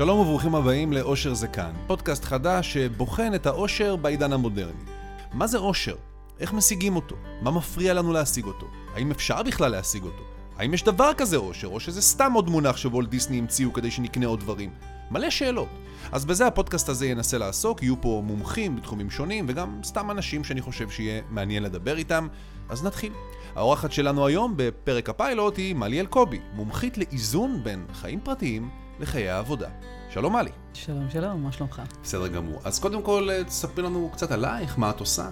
[0.00, 4.82] שלום וברוכים הבאים לאושר זה כאן, פודקאסט חדש שבוחן את האושר בעידן המודרני.
[5.32, 5.96] מה זה אושר?
[6.38, 7.16] איך משיגים אותו?
[7.42, 8.66] מה מפריע לנו להשיג אותו?
[8.94, 10.22] האם אפשר בכלל להשיג אותו?
[10.56, 14.26] האם יש דבר כזה אושר, או שזה סתם עוד מונח שוולט דיסני המציאו כדי שנקנה
[14.26, 14.70] עוד דברים?
[15.10, 15.68] מלא שאלות.
[16.12, 20.60] אז בזה הפודקאסט הזה ינסה לעסוק, יהיו פה מומחים בתחומים שונים, וגם סתם אנשים שאני
[20.60, 22.28] חושב שיהיה מעניין לדבר איתם.
[22.68, 23.12] אז נתחיל.
[23.54, 29.68] האורחת שלנו היום בפרק הפיילוט היא מלי אלקובי, מומחית לאיזון בין חיים פרטיים לחיי העבודה.
[30.10, 30.50] שלום מלי.
[30.74, 31.82] שלום, שלום, מה שלומך?
[32.02, 32.60] בסדר גמור.
[32.64, 35.28] אז קודם כל, תספרי לנו קצת עלייך, מה את עושה.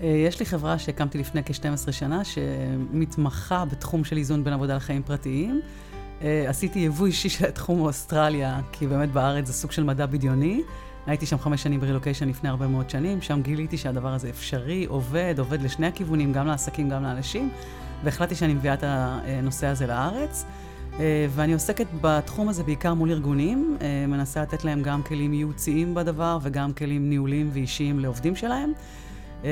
[0.00, 5.02] אה, יש לי חברה שהקמתי לפני כ-12 שנה, שמתמחה בתחום של איזון בין עבודה לחיים
[5.02, 5.60] פרטיים.
[6.22, 10.62] אה, עשיתי יבוא אישי של התחום מאוסטרליה, כי באמת בארץ זה סוג של מדע בדיוני.
[11.06, 15.34] הייתי שם חמש שנים ברילוקיישן לפני הרבה מאוד שנים, שם גיליתי שהדבר הזה אפשרי, עובד,
[15.38, 17.50] עובד לשני הכיוונים, גם לעסקים, גם לאנשים,
[18.04, 20.44] והחלטתי שאני מביאה את הנושא הזה לארץ.
[21.00, 25.94] אה, ואני עוסקת בתחום הזה בעיקר מול ארגונים, אה, מנסה לתת להם גם כלים ייעוציים
[25.94, 28.72] בדבר וגם כלים ניהוליים ואישיים לעובדים שלהם.
[29.44, 29.50] אה,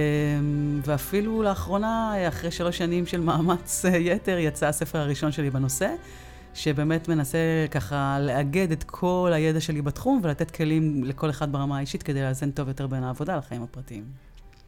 [0.82, 5.94] ואפילו לאחרונה, אחרי שלוש שנים של מאמץ יתר, יצא הספר הראשון שלי בנושא,
[6.54, 7.38] שבאמת מנסה
[7.70, 12.50] ככה לאגד את כל הידע שלי בתחום ולתת כלים לכל אחד ברמה האישית כדי לאזן
[12.50, 14.25] טוב יותר בין העבודה לחיים הפרטיים.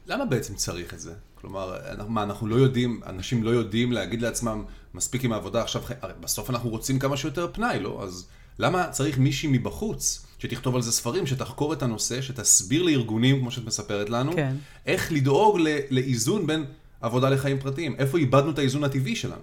[0.09, 1.12] למה בעצם צריך את זה?
[1.34, 1.77] כלומר,
[2.09, 4.64] מה, אנחנו לא יודעים, אנשים לא יודעים להגיד לעצמם,
[4.95, 8.01] מספיק עם העבודה עכשיו, הרי בסוף אנחנו רוצים כמה שיותר פנאי, לא?
[8.03, 8.27] אז
[8.59, 13.64] למה צריך מישהי מבחוץ שתכתוב על זה ספרים, שתחקור את הנושא, שתסביר לארגונים, כמו שאת
[13.64, 14.56] מספרת לנו, כן.
[14.86, 15.59] איך לדאוג
[15.91, 16.64] לאיזון בין
[17.01, 17.97] עבודה לחיים פרטיים?
[17.98, 19.42] איפה איבדנו את האיזון הטבעי שלנו?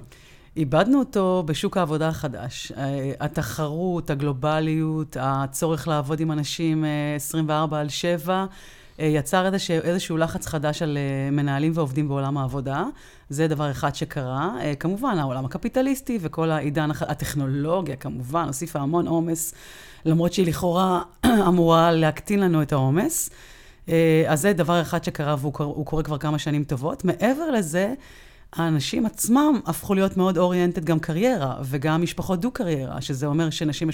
[0.57, 2.71] איבדנו אותו בשוק העבודה החדש.
[2.77, 8.45] אה, התחרות, הגלובליות, הצורך לעבוד עם אנשים 24 אה, על 7, אה,
[8.99, 10.97] יצר איזשהו, איזשהו לחץ חדש על
[11.31, 12.83] מנהלים ועובדים בעולם העבודה.
[13.29, 14.55] זה דבר אחד שקרה.
[14.79, 19.53] כמובן, העולם הקפיטליסטי וכל העידן, הטכנולוגיה כמובן, הוסיפה המון עומס,
[20.05, 21.01] למרות שהיא לכאורה
[21.47, 23.29] אמורה להקטין לנו את העומס.
[24.27, 27.05] אז זה דבר אחד שקרה והוא קורה כבר כמה שנים טובות.
[27.05, 27.93] מעבר לזה,
[28.53, 33.89] האנשים עצמם הפכו להיות מאוד אוריינטד גם קריירה, וגם משפחות דו-קריירה, שזה אומר שנשים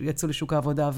[0.00, 0.90] יצאו לשוק העבודה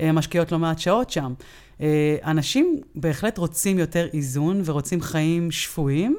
[0.00, 1.34] ומשקיעות לא מעט שעות שם.
[1.80, 6.16] אה, אנשים בהחלט רוצים יותר איזון ורוצים חיים שפויים.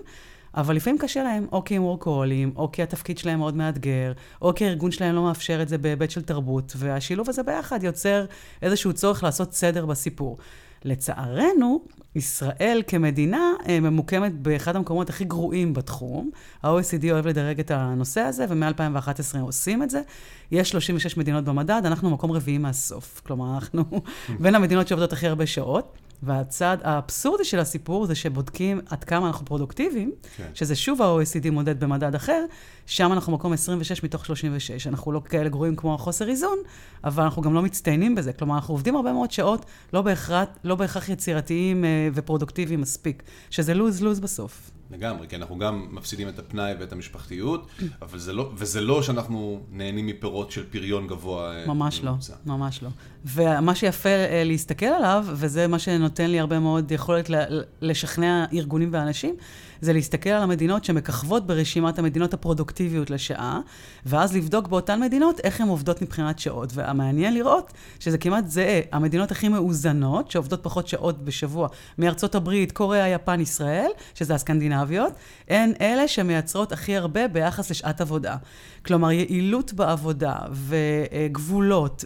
[0.56, 4.54] אבל לפעמים קשה להם, או כי הם וורקוהולים, או כי התפקיד שלהם מאוד מאתגר, או
[4.56, 8.26] כי הארגון שלהם לא מאפשר את זה בהיבט של תרבות, והשילוב הזה ביחד יוצר
[8.62, 10.38] איזשהו צורך לעשות סדר בסיפור.
[10.86, 11.84] לצערנו,
[12.16, 16.30] ישראל כמדינה אה, ממוקמת באחד המקומות הכי גרועים בתחום.
[16.64, 20.02] ה-OECD אוהב לדרג את הנושא הזה, ומ-2011 עושים את זה.
[20.52, 23.22] יש 36 מדינות במדד, אנחנו מקום רביעי מהסוף.
[23.26, 23.84] כלומר, אנחנו
[24.42, 25.98] בין המדינות שעובדות הכי הרבה שעות.
[26.24, 30.48] והצד האבסורדי של הסיפור זה שבודקים עד כמה אנחנו פרודוקטיביים, כן.
[30.54, 32.46] שזה שוב ה-OECD מודד במדד אחר,
[32.86, 34.88] שם אנחנו מקום 26 מתוך 36.
[34.88, 36.58] אנחנו לא כאלה גרועים כמו החוסר איזון,
[37.04, 38.34] אבל אנחנו גם לא מצטיינים בזה.
[38.34, 43.74] כלומר, אנחנו עובדים הרבה מאוד שעות, לא בהכרח, לא בהכרח יצירתיים אה, ופרודוקטיביים מספיק, שזה
[43.74, 44.72] לוז-לוז בסוף.
[44.92, 47.68] לגמרי, כי אנחנו גם מפסידים את הפנאי ואת המשפחתיות,
[48.02, 51.56] אבל זה לא, וזה לא שאנחנו נהנים מפירות של פריון גבוה.
[51.56, 52.12] אה, ממש לא,
[52.46, 52.90] ממש לא.
[53.26, 57.30] ומה שיפה אה, להסתכל עליו, וזה מה שנותן לי הרבה מאוד יכולת
[57.82, 59.36] לשכנע ארגונים ואנשים,
[59.82, 63.60] זה להסתכל על המדינות שמככבות ברשימת המדינות הפרודוקטיביות לשעה,
[64.06, 66.70] ואז לבדוק באותן מדינות איך הן עובדות מבחינת שעות.
[66.74, 68.82] והמעניין לראות שזה כמעט זהה.
[68.92, 75.14] המדינות הכי מאוזנות, שעובדות פחות שעות בשבוע, מארצות הברית, קוריאה, יפן, ישראל, שזה הסקנדינביות,
[75.50, 78.36] הן אלה שמייצרות הכי הרבה ביחס לשעת עבודה.
[78.86, 82.06] כלומר, יעילות בעבודה, וגבולות,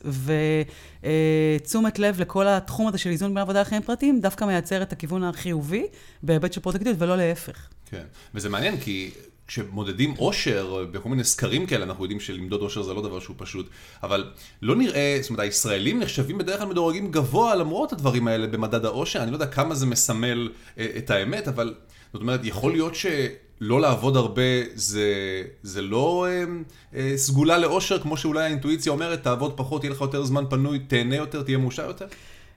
[1.04, 5.24] ותשומת לב לכל התחום הזה של איזון בין עבודה לחיים פרטיים, דווקא מייצר את הכיוון
[5.24, 5.86] החיובי
[6.24, 7.68] בהיבט של פרודקטיביות, ולא להפך.
[7.86, 9.12] כן, וזה מעניין כי
[9.48, 13.70] כשמודדים אושר בכל מיני סקרים כאלה, אנחנו יודעים שלמדוד אושר זה לא דבר שהוא פשוט,
[14.04, 18.86] אבל לא נראה, זאת אומרת, הישראלים נחשבים בדרך כלל מדורגים גבוה למרות הדברים האלה במדד
[18.86, 21.74] האושר, אני לא יודע כמה זה מסמל אה, את האמת, אבל
[22.14, 22.96] זאת אומרת, יכול להיות
[23.60, 24.42] שלא לעבוד הרבה
[24.76, 25.04] זה,
[25.64, 26.44] זה לא אה,
[26.96, 31.16] אה, סגולה לאושר, כמו שאולי האינטואיציה אומרת, תעבוד פחות, יהיה לך יותר זמן פנוי, תהנה
[31.16, 32.06] יותר, תהיה מאושר יותר?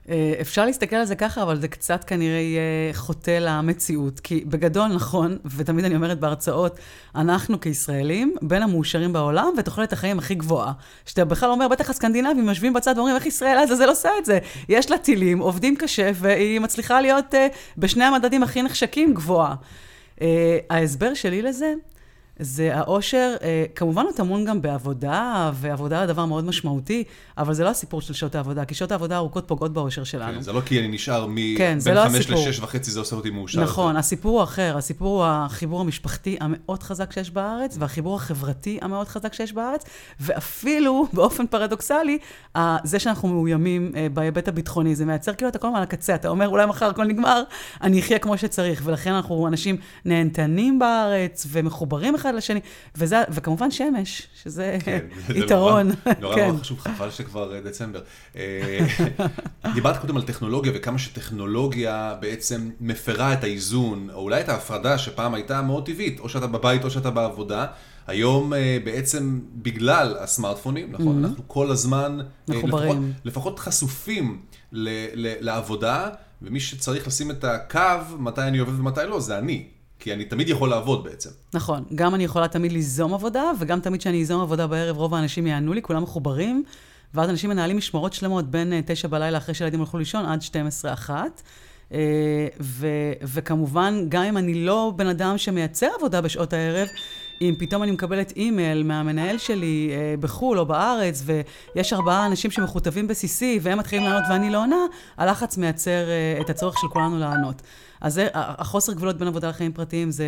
[0.09, 4.19] אה, אפשר להסתכל על זה ככה, אבל זה קצת כנראה יהיה חוטא למציאות.
[4.19, 6.79] כי בגדול, נכון, ותמיד אני אומרת בהרצאות,
[7.15, 10.71] אנחנו כישראלים בין המאושרים בעולם ותוחלת החיים הכי גבוהה.
[11.05, 14.39] שאתה בכלל אומר, בטח הסקנדינבים יושבים בצד ואומרים, איך ישראל לעזאזל עושה את זה?
[14.69, 17.37] יש לה טילים, עובדים קשה, והיא מצליחה להיות uh,
[17.77, 19.55] בשני המדדים הכי נחשקים גבוהה.
[20.23, 20.25] Uh,
[20.69, 21.73] ההסבר שלי לזה,
[22.39, 27.03] זה האושר, אה, כמובן הוא טמון גם בעבודה, ועבודה זה דבר מאוד משמעותי,
[27.37, 30.33] אבל זה לא הסיפור של שעות העבודה, כי שעות העבודה הארוכות פוגעות באושר שלנו.
[30.33, 31.35] כן, זה לא כי אני נשאר מ...
[31.57, 32.47] כן, לא חמש הסיפור.
[32.47, 33.63] לשש וחצי, זה עושה אותי מאושר.
[33.63, 33.97] נכון.
[33.97, 39.33] הסיפור הוא אחר, הסיפור הוא החיבור המשפחתי המאוד חזק שיש בארץ, והחיבור החברתי המאוד חזק
[39.33, 39.83] שיש בארץ,
[40.19, 42.17] ואפילו, באופן פרדוקסלי,
[42.83, 46.27] זה שאנחנו מאוימים אה, בהיבט הביטחוני, זה מייצר כאילו אתה כל הזמן על הקצה, אתה
[46.27, 47.43] אומר, אולי מחר הכל נגמר,
[47.81, 52.59] אני אחיה כמו שצריך, ולכן אנחנו אנשים נהנתנים בארץ, ומחוברים אחד לשני,
[52.95, 54.99] וזה, וכמובן שמש, שזה כן,
[55.35, 55.87] יתרון.
[55.87, 56.57] נורא, נורא כן.
[56.61, 58.01] חשוב, חבל שכבר אה, דצמבר.
[58.35, 58.79] אה,
[59.73, 65.33] דיברת קודם על טכנולוגיה וכמה שטכנולוגיה בעצם מפרה את האיזון, או אולי את ההפרדה שפעם
[65.33, 67.65] הייתה מאוד טבעית, או שאתה בבית או שאתה בעבודה.
[68.07, 72.55] היום אה, בעצם בגלל הסמארטפונים, נכון, אנחנו כל הזמן, Mm-hmm.
[72.55, 72.89] מחוברים.
[72.89, 74.41] לפחות, לפחות חשופים
[74.71, 76.09] ל, ל, לעבודה,
[76.41, 77.79] ומי שצריך לשים את הקו,
[78.19, 79.67] מתי אני עובד ומתי לא, זה אני.
[80.03, 81.29] כי אני תמיד יכול לעבוד בעצם.
[81.53, 85.47] נכון, גם אני יכולה תמיד ליזום עבודה, וגם תמיד כשאני איזום עבודה בערב, רוב האנשים
[85.47, 86.63] יענו לי, כולם מחוברים,
[87.13, 90.93] ואז אנשים מנהלים משמרות שלמות בין אה, תשע בלילה אחרי שילדים הלכו לישון עד 12
[90.93, 91.41] אחת.
[91.93, 91.99] אה,
[92.59, 96.87] ו- וכמובן, גם אם אני לא בן אדם שמייצר עבודה בשעות הערב,
[97.41, 103.07] אם פתאום אני מקבלת אימייל מהמנהל שלי אה, בחו"ל או בארץ, ויש ארבעה אנשים שמכותבים
[103.07, 104.85] ב-CC, והם מתחילים לענות ואני לא עונה,
[105.17, 106.03] הלחץ מייצר
[106.41, 107.61] את הצורך של כולנו לענות.
[108.03, 110.25] אז זה, החוסר גבולות בין עבודה לחיים פרטיים זה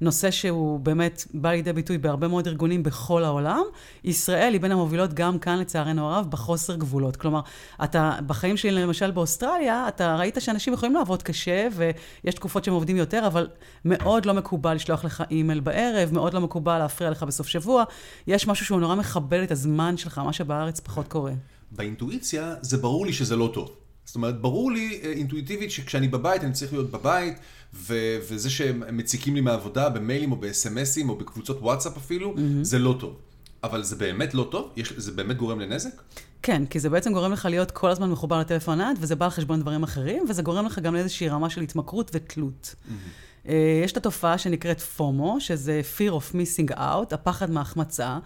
[0.00, 3.62] נושא שהוא באמת בא לידי ביטוי בהרבה מאוד ארגונים בכל העולם.
[4.04, 7.16] ישראל היא בין המובילות גם כאן, לצערנו הרב, בחוסר גבולות.
[7.16, 7.40] כלומר,
[7.84, 12.96] אתה, בחיים שלי, למשל באוסטרליה, אתה ראית שאנשים יכולים לעבוד קשה, ויש תקופות שהם עובדים
[12.96, 13.48] יותר, אבל
[13.84, 17.84] מאוד לא מקובל לשלוח לך אימייל בערב, מאוד לא מקובל להפריע לך בסוף שבוע.
[18.26, 21.32] יש משהו שהוא נורא מכבד את הזמן שלך, מה שבארץ פחות קורה.
[21.70, 23.85] באינטואיציה זה ברור לי שזה לא טוב.
[24.06, 27.38] זאת אומרת, ברור לי אה, אינטואיטיבית שכשאני בבית, אני צריך להיות בבית,
[27.74, 32.40] ו- וזה שהם מציקים לי מהעבודה במיילים או בסמסים או בקבוצות וואטסאפ אפילו, mm-hmm.
[32.62, 33.16] זה לא טוב.
[33.62, 34.72] אבל זה באמת לא טוב?
[34.76, 36.02] יש, זה באמת גורם לנזק?
[36.42, 39.30] כן, כי זה בעצם גורם לך להיות כל הזמן מחובר לטלפון נייד, וזה בא על
[39.30, 42.74] חשבון דברים אחרים, וזה גורם לך גם לאיזושהי רמה של התמכרות ותלות.
[42.74, 43.50] Mm-hmm.
[43.84, 48.18] יש את התופעה שנקראת פומו, שזה fear of missing out, הפחד מהחמצה,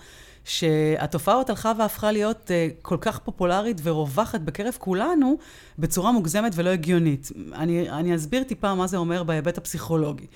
[0.45, 5.39] שהתופעה הזאת הלכה והפכה להיות uh, כל כך פופולרית ורווחת בקרב כולנו
[5.79, 7.33] בצורה מוגזמת ולא הגיונית.
[7.55, 10.27] אני, אני אסביר טיפה מה זה אומר בהיבט הפסיכולוגי.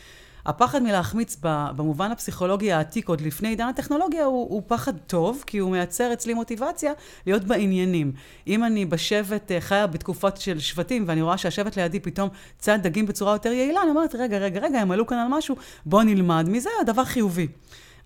[0.47, 1.37] הפחד מלהחמיץ
[1.77, 6.35] במובן הפסיכולוגי העתיק, עוד לפני עידן הטכנולוגיה, הוא, הוא פחד טוב, כי הוא מייצר אצלי
[6.35, 6.93] מוטיבציה
[7.27, 8.13] להיות בעניינים.
[8.47, 12.29] אם אני בשבט אה, חיה בתקופות של שבטים, ואני רואה שהשבט לידי פתאום
[12.59, 15.57] צד דגים בצורה יותר יעילה, אני אומרת, רגע, רגע, רגע, הם עלו כאן על משהו,
[15.87, 17.49] בוא נלמד מזה, הדבר חיובי.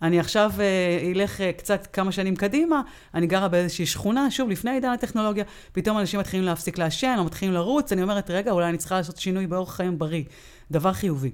[0.02, 2.82] אני עכשיו אה, אלך אה, קצת כמה שנים קדימה,
[3.14, 7.54] אני גרה באיזושהי שכונה, שוב, לפני עידן הטכנולוגיה, פתאום אנשים מתחילים להפסיק לעשן, או מתחילים
[7.54, 10.24] לרוץ, אני אומרת, רגע, אולי אני צריכה לעשות שינוי באורח חיים בריא.
[10.70, 11.30] דבר חיובי.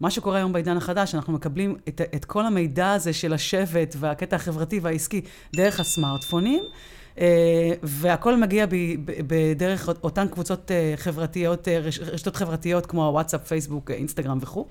[0.00, 4.36] מה שקורה היום בעידן החדש, אנחנו מקבלים את, את כל המידע הזה של השבט והקטע
[4.36, 5.20] החברתי והעסקי
[5.56, 6.62] דרך הסמארטפונים,
[7.82, 8.66] והכל מגיע
[9.26, 14.66] בדרך אותן קבוצות אה, חברתיות, אה, רש, רשתות חברתיות כמו הוואטסאפ, פייסבוק, אינסטגרם וכו',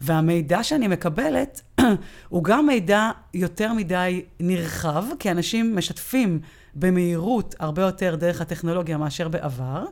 [0.00, 1.60] והמידע שאני מקבלת
[2.28, 6.40] הוא גם מידע יותר מדי נרחב, כי אנשים משתפים
[6.74, 9.84] במהירות הרבה יותר דרך הטכנולוגיה מאשר בעבר,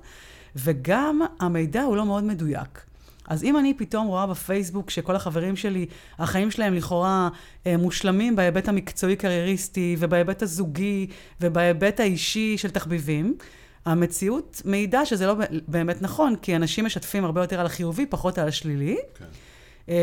[0.56, 2.88] וגם המידע הוא לא מאוד מדויק.
[3.28, 5.86] אז אם אני פתאום רואה בפייסבוק שכל החברים שלי,
[6.19, 7.28] החיים שלהם לכאורה
[7.66, 11.06] אה, מושלמים בהיבט המקצועי קרייריסטי, ובהיבט הזוגי,
[11.40, 13.36] ובהיבט האישי של תחביבים,
[13.84, 15.34] המציאות מעידה שזה לא
[15.69, 18.97] באמת נכון, כי אנשים משתפים הרבה יותר על החיובי, פחות על השלילי.
[19.18, 19.25] כן.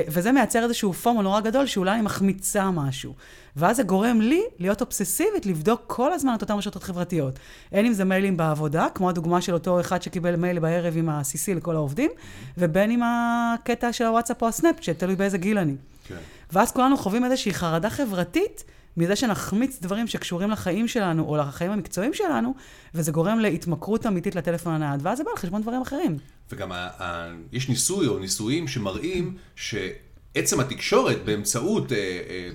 [0.07, 3.13] וזה מייצר איזשהו פומו נורא גדול, שאולי אני מחמיצה משהו.
[3.55, 7.39] ואז זה גורם לי להיות אובססיבית, לבדוק כל הזמן את אותן רשתות חברתיות.
[7.71, 11.53] אין אם זה מיילים בעבודה, כמו הדוגמה של אותו אחד שקיבל מייל בערב עם ה-CC
[11.55, 12.11] לכל העובדים,
[12.57, 15.75] ובין עם הקטע של הוואטסאפ או הסנאפ, תלוי באיזה גיל אני.
[16.07, 16.15] כן.
[16.51, 18.63] ואז כולנו חווים איזושהי חרדה חברתית,
[18.97, 22.53] מזה שנחמיץ דברים שקשורים לחיים שלנו, או לחיים המקצועיים שלנו,
[22.95, 26.17] וזה גורם להתמכרות אמיתית לטלפון הנייד, ואז זה בא על חשבון דברים אחרים.
[26.51, 32.49] וגם ה- ה- יש ניסוי או ניסויים שמראים שעצם התקשורת באמצעות אה, אה,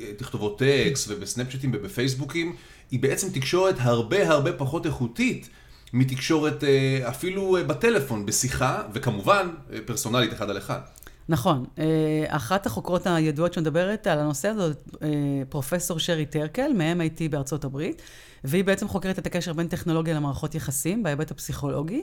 [0.00, 2.56] אה, תכתובות טקסט ובסנאפצ'טים ובפייסבוקים,
[2.90, 5.48] היא בעצם תקשורת הרבה הרבה פחות איכותית
[5.92, 10.78] מתקשורת אה, אפילו אה, בטלפון, בשיחה, וכמובן אה, פרסונלית אחד על אחד.
[11.28, 11.64] נכון.
[12.28, 14.72] אחת החוקרות הידועות שמדברת על הנושא הזה,
[15.48, 18.02] פרופסור שרי טרקל, מ-MIT בארצות הברית,
[18.44, 22.02] והיא בעצם חוקרת את הקשר בין טכנולוגיה למערכות יחסים בהיבט הפסיכולוגי.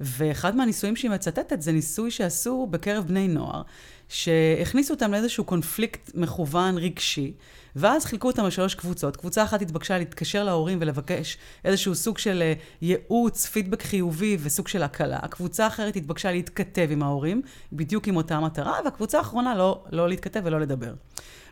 [0.00, 3.62] ואחד מהניסויים שהיא מצטטת זה ניסוי שעשו בקרב בני נוער,
[4.08, 7.32] שהכניסו אותם לאיזשהו קונפליקט מכוון רגשי,
[7.76, 9.16] ואז חילקו אותם לשלוש קבוצות.
[9.16, 12.52] קבוצה אחת התבקשה להתקשר להורים ולבקש איזשהו סוג של אה,
[12.82, 15.18] ייעוץ, פידבק חיובי וסוג של הקלה.
[15.22, 20.40] הקבוצה האחרת התבקשה להתכתב עם ההורים, בדיוק עם אותה מטרה, והקבוצה האחרונה לא, לא להתכתב
[20.44, 20.94] ולא לדבר.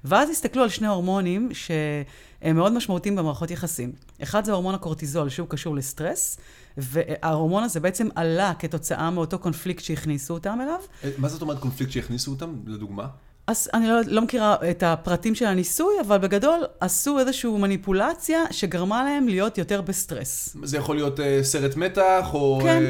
[0.05, 3.93] ואז הסתכלו על שני הורמונים שהם מאוד משמעותיים במערכות יחסים.
[4.23, 6.39] אחד זה הורמון הקורטיזול, שהוא קשור לסטרס,
[6.77, 10.81] וההורמון הזה בעצם עלה כתוצאה מאותו קונפליקט שהכניסו אותם אליו.
[11.05, 13.07] אה, מה זאת אומרת קונפליקט שהכניסו אותם, לדוגמה?
[13.47, 19.05] אז אני לא, לא מכירה את הפרטים של הניסוי, אבל בגדול עשו איזושהי מניפולציה שגרמה
[19.05, 20.57] להם להיות יותר בסטרס.
[20.63, 22.83] זה יכול להיות uh, סרט מתח, או כן.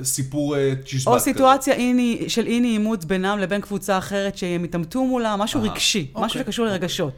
[0.00, 4.64] uh, סיפור uh, צ'יזבט או סיטואציה איני, של אי נעימות בינם לבין קבוצה אחרת שהם
[4.64, 6.78] התעמתו מולה, משהו Aha, רגשי, אוקיי, משהו שקשור אוקיי.
[6.78, 7.12] לרגשות.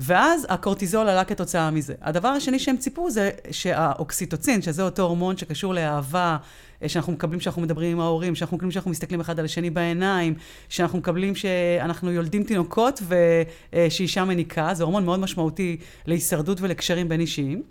[0.00, 1.94] ואז הקורטיזול עלה כתוצאה מזה.
[2.02, 6.36] הדבר השני שהם ציפו זה שהאוקסיטוצין, שזה אותו הורמון שקשור לאהבה,
[6.82, 10.34] אה, שאנחנו מקבלים כשאנחנו מדברים עם ההורים, שאנחנו מקבלים כשאנחנו מסתכלים אחד על השני בעיניים,
[10.68, 15.76] שאנחנו מקבלים שאנחנו יולדים תינוקות ושאישה מניקה, זה הורמון מאוד משמעותי
[16.06, 17.62] להישרדות ולקשרים בין אישיים,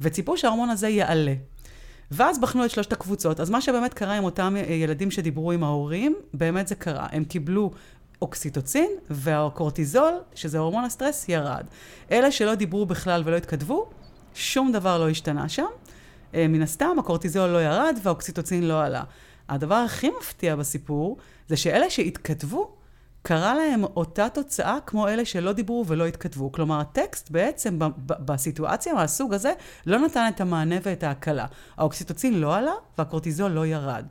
[0.00, 1.34] וציפו שההורמון הזה יעלה.
[2.10, 3.40] ואז בחנו את שלושת הקבוצות.
[3.40, 7.06] אז מה שבאמת קרה עם אותם אה, ילדים שדיברו עם ההורים, באמת זה קרה.
[7.12, 7.70] הם קיבלו
[8.22, 11.66] אוקסיטוצין, והקורטיזול, שזה הורמון הסטרס, ירד.
[12.12, 13.90] אלה שלא דיברו בכלל ולא התכתבו,
[14.34, 15.66] שום דבר לא השתנה שם.
[16.34, 19.02] אה, מן הסתם, הקורטיזול לא ירד והאוקסיטוצין לא עלה.
[19.48, 21.16] הדבר הכי מפתיע בסיפור,
[21.48, 22.76] זה שאלה שהתכתבו,
[23.22, 26.52] קרה להם אותה תוצאה כמו אלה שלא דיברו ולא התכתבו.
[26.52, 29.52] כלומר, הטקסט בעצם בסיטואציה מהסוג הזה
[29.86, 31.46] לא נתן את המענה ואת ההקלה.
[31.76, 34.04] האוקסיטוצין לא עלה והקורטיזול לא ירד.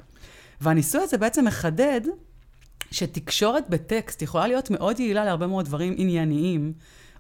[0.62, 2.02] והניסוי הזה בעצם מחדד
[2.94, 6.74] שתקשורת בטקסט יכולה להיות מאוד יעילה להרבה מאוד דברים ענייניים,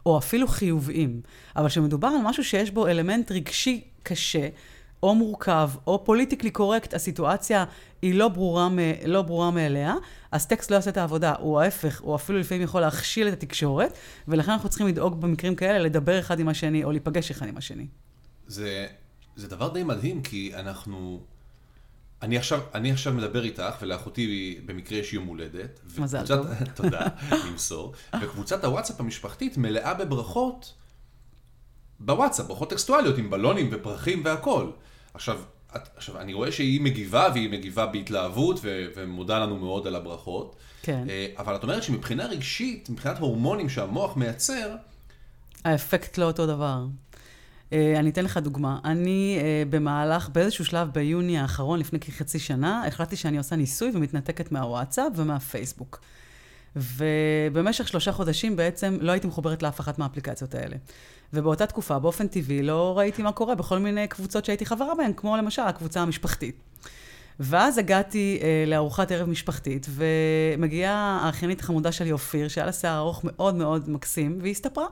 [0.05, 1.21] או אפילו חיוביים.
[1.55, 4.47] אבל כשמדובר על משהו שיש בו אלמנט רגשי קשה,
[5.03, 7.65] או מורכב, או politically correct, הסיטואציה
[8.01, 9.95] היא לא ברורה, מ- לא ברורה מאליה,
[10.31, 13.97] אז טקסט לא יעשה את העבודה, הוא ההפך, הוא אפילו לפעמים יכול להכשיל את התקשורת,
[14.27, 17.87] ולכן אנחנו צריכים לדאוג במקרים כאלה לדבר אחד עם השני, או להיפגש אחד עם השני.
[18.47, 18.87] זה,
[19.35, 21.21] זה דבר די מדהים, כי אנחנו...
[22.23, 25.79] אני עכשיו, אני עכשיו מדבר איתך, ולאחותי במקרה יש יום הולדת.
[25.97, 26.47] מזל טוב.
[26.75, 27.07] תודה,
[27.51, 27.93] נמסור.
[28.21, 30.73] וקבוצת הוואטסאפ המשפחתית מלאה בברכות
[31.99, 34.71] בוואטסאפ, ברכות טקסטואליות עם בלונים ופרחים והכול.
[35.13, 35.39] עכשיו,
[35.75, 40.55] את, עכשיו, אני רואה שהיא מגיבה, והיא מגיבה בהתלהבות, ו, ומודה לנו מאוד על הברכות.
[40.81, 41.05] כן.
[41.09, 44.75] אה, אבל את אומרת שמבחינה רגשית, מבחינת הורמונים שהמוח מייצר...
[45.65, 46.85] האפקט לא אותו דבר.
[47.73, 48.79] אה, אני אתן לך דוגמה.
[48.85, 54.51] אני אה, במהלך, באיזשהו שלב ביוני האחרון, לפני כחצי שנה, החלטתי שאני עושה ניסוי ומתנתקת
[54.51, 56.01] מהוואטסאפ ומהפייסבוק.
[56.75, 60.75] ובמשך שלושה חודשים בעצם לא הייתי מחוברת לאף אחת מהאפליקציות האלה.
[61.33, 65.37] ובאותה תקופה, באופן טבעי, לא ראיתי מה קורה בכל מיני קבוצות שהייתי חברה בהן, כמו
[65.37, 66.55] למשל הקבוצה המשפחתית.
[67.39, 73.21] ואז הגעתי אה, לארוחת ערב משפחתית, ומגיעה האחיינית החמודה שלי, אופיר, שהיה לה שיער ארוך
[73.23, 74.85] מאוד מאוד מקסים, והיא הסתפרה.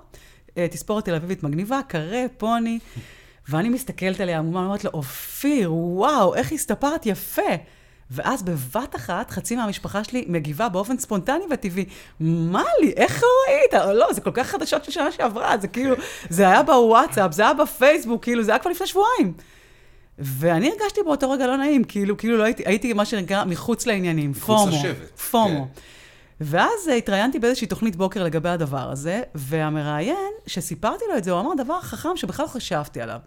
[0.57, 2.79] אה, תספורת תל אביבית מגניבה, קרה, פוני.
[3.49, 7.41] ואני מסתכלת עליה עמומה, אומרת לו, אופיר, וואו, איך הסתפרת יפה.
[8.11, 11.85] ואז בבת אחת, חצי מהמשפחה שלי מגיבה באופן ספונטני וטבעי.
[12.19, 13.85] מה לי, איך ראית?
[13.95, 15.95] לא, זה כל כך חדשות של שנה שעברה, זה כאילו,
[16.29, 19.33] זה היה בוואטסאפ, זה היה בפייסבוק, כאילו, זה היה כבר לפני שבועיים.
[20.19, 24.33] ואני הרגשתי באותו רגע לא נעים, כאילו, כאילו לא הייתי, הייתי מה שנקרא מחוץ לעניינים,
[24.33, 24.65] פומו.
[24.67, 25.19] מחוץ לשבט.
[25.19, 25.67] פומו.
[25.75, 25.81] כן.
[26.41, 31.63] ואז התראיינתי באיזושהי תוכנית בוקר לגבי הדבר הזה, והמראיין, שסיפרתי לו את זה, הוא אמר
[31.63, 33.19] דבר חכם שבכלל לא חשבתי עליו.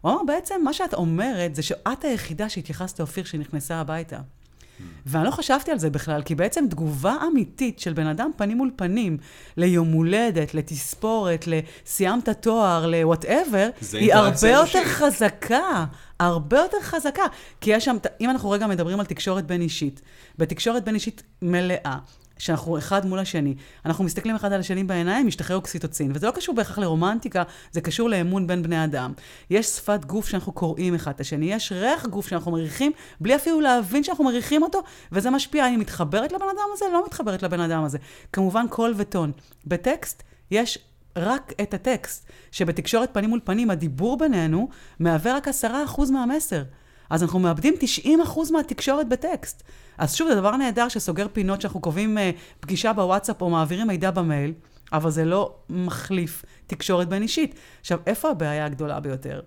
[0.00, 4.16] הוא אמר, בעצם מה שאת אומרת זה שאת היחידה שהתייחסת לאופיר שנכנסה הביתה.
[4.16, 4.82] Hmm.
[5.06, 8.70] ואני לא חשבתי על זה בכלל, כי בעצם תגובה אמיתית של בן אדם פנים מול
[8.76, 9.16] פנים
[9.56, 15.84] ליום הולדת, לתספורת, לסיימת תואר, ל-whatever, היא הרבה יותר חזקה,
[16.20, 17.22] הרבה יותר חזקה.
[17.60, 20.00] כי יש שם, אם אנחנו רגע מדברים על תקשורת בין אישית,
[20.38, 21.98] בתקשורת בין אישית מלאה,
[22.38, 23.54] שאנחנו אחד מול השני,
[23.86, 26.12] אנחנו מסתכלים אחד על השני בעיניים, משתחרר אוקסיטוצין.
[26.14, 27.42] וזה לא קשור בהכרח לרומנטיקה,
[27.72, 29.12] זה קשור לאמון בין בני אדם.
[29.50, 33.60] יש שפת גוף שאנחנו קוראים אחד את השני, יש ריח גוף שאנחנו מריחים, בלי אפילו
[33.60, 37.84] להבין שאנחנו מריחים אותו, וזה משפיע, אני מתחברת לבן אדם הזה, לא מתחברת לבן אדם
[37.84, 37.98] הזה.
[38.32, 39.32] כמובן קול וטון.
[39.66, 40.78] בטקסט יש
[41.16, 44.68] רק את הטקסט, שבתקשורת פנים מול פנים, הדיבור בינינו
[45.00, 46.62] מהווה רק עשרה אחוז מהמסר.
[47.10, 47.74] אז אנחנו מאבדים
[48.04, 48.08] 90%
[48.52, 49.62] מהתקשורת בטקסט.
[49.98, 52.20] אז שוב, זה דבר נהדר שסוגר פינות שאנחנו קובעים uh,
[52.60, 54.52] פגישה בוואטסאפ או מעבירים מידע במייל,
[54.92, 57.54] אבל זה לא מחליף תקשורת בין אישית.
[57.80, 59.40] עכשיו, איפה הבעיה הגדולה ביותר?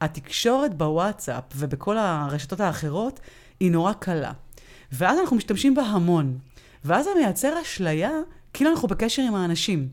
[0.00, 3.20] התקשורת בוואטסאפ ובכל הרשתות האחרות
[3.60, 4.32] היא נורא קלה.
[4.92, 6.38] ואז אנחנו משתמשים בה המון.
[6.84, 8.10] ואז זה מייצר אשליה
[8.52, 9.88] כאילו אנחנו בקשר עם האנשים.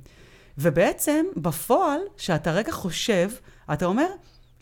[0.58, 3.30] ובעצם, בפועל, שאתה רגע חושב,
[3.74, 4.08] אתה אומר,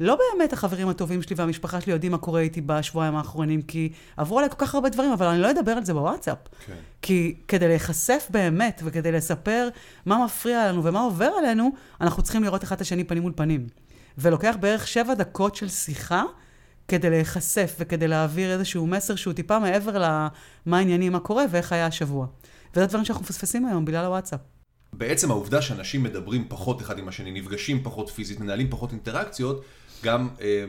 [0.04, 4.38] לא באמת החברים הטובים שלי והמשפחה שלי יודעים מה קורה איתי בשבועיים האחרונים, כי עברו
[4.38, 6.38] עליי כל כך הרבה דברים, אבל אני לא אדבר על זה בוואטסאפ.
[6.66, 6.74] כן.
[7.02, 9.70] כי כדי להיחשף באמת וכדי לספר
[10.06, 13.68] מה מפריע לנו ומה עובר עלינו, אנחנו צריכים לראות אחד את השני פנים מול פנים.
[14.18, 16.24] ולוקח בערך שבע דקות של שיחה
[16.88, 21.86] כדי להיחשף וכדי להעביר איזשהו מסר שהוא טיפה מעבר למה העניינים, מה קורה ואיך היה
[21.86, 22.28] השבוע.
[22.76, 24.40] וזה דברים שאנחנו מפספסים היום בגלל הוואטסאפ.
[24.94, 29.66] בעצם העובדה שאנשים מדברים פחות אחד עם השני, נפגשים פחות פיזית, מנהלים פחות אינטראקציות,
[30.04, 30.66] גם אה,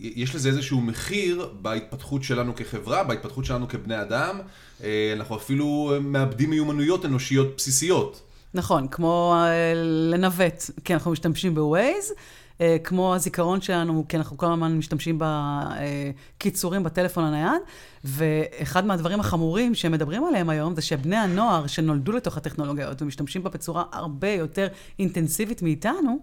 [0.00, 4.40] יש לזה איזשהו מחיר בהתפתחות שלנו כחברה, בהתפתחות שלנו כבני אדם.
[4.84, 8.22] אה, אנחנו אפילו מאבדים מיומנויות אנושיות בסיסיות.
[8.54, 9.72] נכון, כמו אה,
[10.10, 12.12] לנווט, כי אנחנו משתמשים בווייז.
[12.60, 17.62] אה, כמו הזיכרון שלנו, כי אנחנו כל הזמן משתמשים בקיצורים בטלפון הנייד,
[18.04, 23.84] ואחד מהדברים החמורים שמדברים עליהם היום, זה שבני הנוער שנולדו לתוך הטכנולוגיות ומשתמשים בה בצורה
[23.92, 24.68] הרבה יותר
[24.98, 26.18] אינטנסיבית מאיתנו,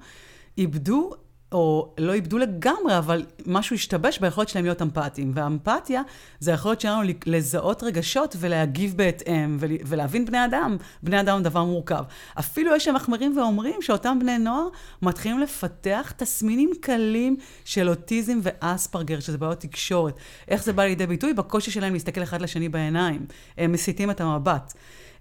[0.58, 1.12] איבדו
[1.56, 5.32] או לא איבדו לגמרי, אבל משהו השתבש ביכולת שלהם להיות אמפתיים.
[5.36, 6.02] והאמפתיה
[6.40, 10.78] זה היכולת שלנו לזהות רגשות ולהגיב בהתאם, ולהבין בני אדם.
[11.04, 12.04] בני אדם הוא דבר מורכב.
[12.40, 14.68] אפילו יש שמחמירים ואומרים שאותם בני נוער
[15.02, 20.14] מתחילים לפתח תסמינים קלים של אוטיזם ואספרגר, שזה בעיות תקשורת.
[20.48, 21.34] איך זה בא לידי ביטוי?
[21.34, 23.26] בקושי שלהם להסתכל אחד לשני בעיניים.
[23.58, 24.74] הם מסיטים את המבט.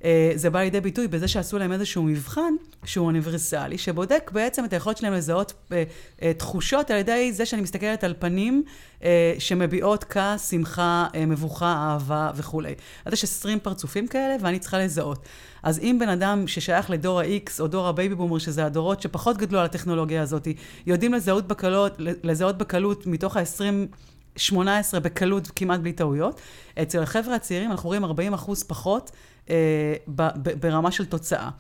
[0.05, 4.73] אה, זה בא לידי ביטוי בזה שעשו להם איזשהו מבחן שהוא אוניברסלי, שבודק בעצם את
[4.73, 5.83] היכולת שלהם לזהות אה,
[6.23, 8.63] אה, תחושות על ידי זה שאני מסתכלת על פנים
[9.39, 12.75] שמביעות כעס, שמחה, מבוכה, אהבה וכולי.
[13.05, 15.19] אז יש 20 פרצופים כאלה ואני צריכה לזהות.
[15.63, 19.37] אז אם בן אדם ששייך לדור ה-X או דור ה baby boomer, שזה הדורות שפחות
[19.37, 20.49] גדלו על הטכנולוגיה הזאת,
[20.87, 23.97] יודעים לזהות בקלות, לזהות בקלות מתוך ה-20...
[24.37, 26.41] 18 בקלות, כמעט בלי טעויות.
[26.83, 29.11] אצל החבר'ה הצעירים אנחנו רואים 40 אחוז פחות
[29.51, 31.51] אה, ב, ב, ברמה של תוצאה.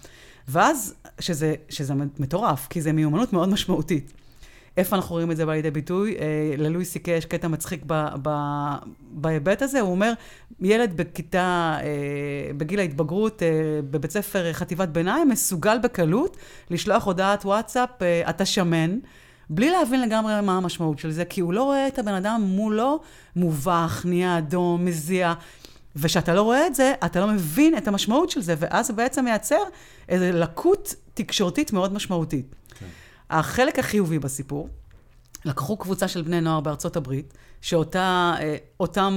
[0.48, 4.12] ואז, שזה, שזה מטורף, כי זו מיומנות מאוד משמעותית.
[4.76, 6.16] איפה אנחנו רואים את זה בא לידי ביטוי?
[6.18, 7.84] אה, ללואי סי יש קטע מצחיק
[9.10, 10.12] בהיבט הזה, הוא אומר,
[10.60, 13.48] ילד בכיתה, אה, בגיל ההתבגרות, אה,
[13.90, 16.36] בבית ספר חטיבת ביניים, מסוגל בקלות
[16.70, 18.98] לשלוח הודעת וואטסאפ, אה, אתה שמן.
[19.50, 23.00] בלי להבין לגמרי מה המשמעות של זה, כי הוא לא רואה את הבן אדם מולו
[23.36, 25.34] מובך, נהיה אדום, מזיע.
[25.96, 29.24] וכשאתה לא רואה את זה, אתה לא מבין את המשמעות של זה, ואז זה בעצם
[29.24, 29.60] מייצר
[30.08, 32.54] איזו לקות תקשורתית מאוד משמעותית.
[32.78, 32.86] כן.
[33.30, 34.68] החלק החיובי בסיפור,
[35.44, 38.34] לקחו קבוצה של בני נוער בארצות הברית, שאותם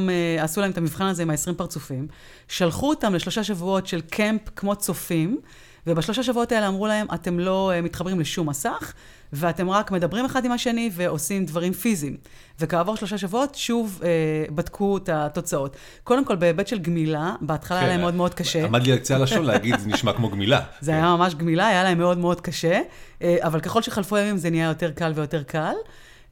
[0.10, 2.08] אה, עשו להם את המבחן הזה עם ה-20 פרצופים,
[2.48, 5.40] שלחו אותם לשלושה שבועות של קמפ כמו צופים,
[5.88, 8.94] ובשלושה שבועות האלה אמרו להם, אתם לא אה, מתחברים לשום מסך,
[9.34, 12.18] ואתם רק מדברים אחד עם השני ועושים דברים פיזיים.
[12.60, 14.10] וכעבור שלושה שבועות שוב אה,
[14.56, 15.76] בדקו את התוצאות.
[16.04, 18.66] קודם כל, בהיבט של גמילה, בהתחלה כן, היה להם מאוד מאוד קשה.
[18.68, 20.60] עמד לי על קצה הלשון להגיד, זה נשמע כמו גמילה.
[20.82, 20.98] זה כן.
[20.98, 22.82] היה ממש גמילה, היה להם מאוד מאוד קשה,
[23.22, 25.74] אה, אבל ככל שחלפו הימים זה נהיה יותר קל ויותר קל.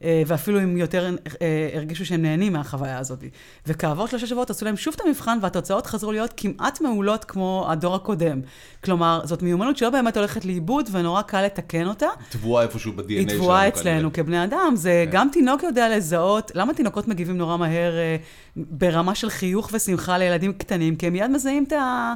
[0.04, 3.24] אה, ואפילו הם יותר אה, הרגישו שהם נהנים מהחוויה הזאת.
[3.66, 7.94] וכעבור שלושה שבועות עשו להם שוב את המבחן, והתוצאות חזרו להיות כמעט מעולות כמו הדור
[7.94, 8.40] הקודם.
[8.84, 12.06] כלומר, זאת מיומנות שלא באמת הולכת לאיבוד, ונורא קל לתקן אותה.
[12.30, 13.18] טבועה איפשהו ב-DNA שלנו.
[13.18, 14.72] היא טבועה אצלנו כבני אדם.
[14.74, 15.10] זה כן.
[15.12, 18.16] גם תינוק יודע לזהות, למה תינוקות מגיבים נורא מהר אה,
[18.56, 20.96] ברמה של חיוך ושמחה לילדים קטנים?
[20.96, 22.14] כי הם מיד מזהים את ה...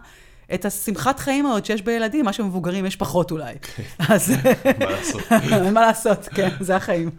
[0.55, 3.55] את השמחת חיים הזאת שיש בילדים, מה שמבוגרים יש פחות אולי.
[3.63, 3.83] כן.
[4.09, 4.33] אז...
[4.81, 5.23] מה לעשות?
[5.75, 7.11] מה לעשות, כן, זה החיים.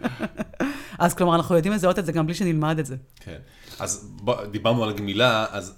[1.00, 2.96] אז כלומר, אנחנו יודעים לזהות את זה גם בלי שנלמד את זה.
[3.20, 3.38] כן.
[3.80, 4.12] אז
[4.52, 5.74] דיברנו על גמילה, אז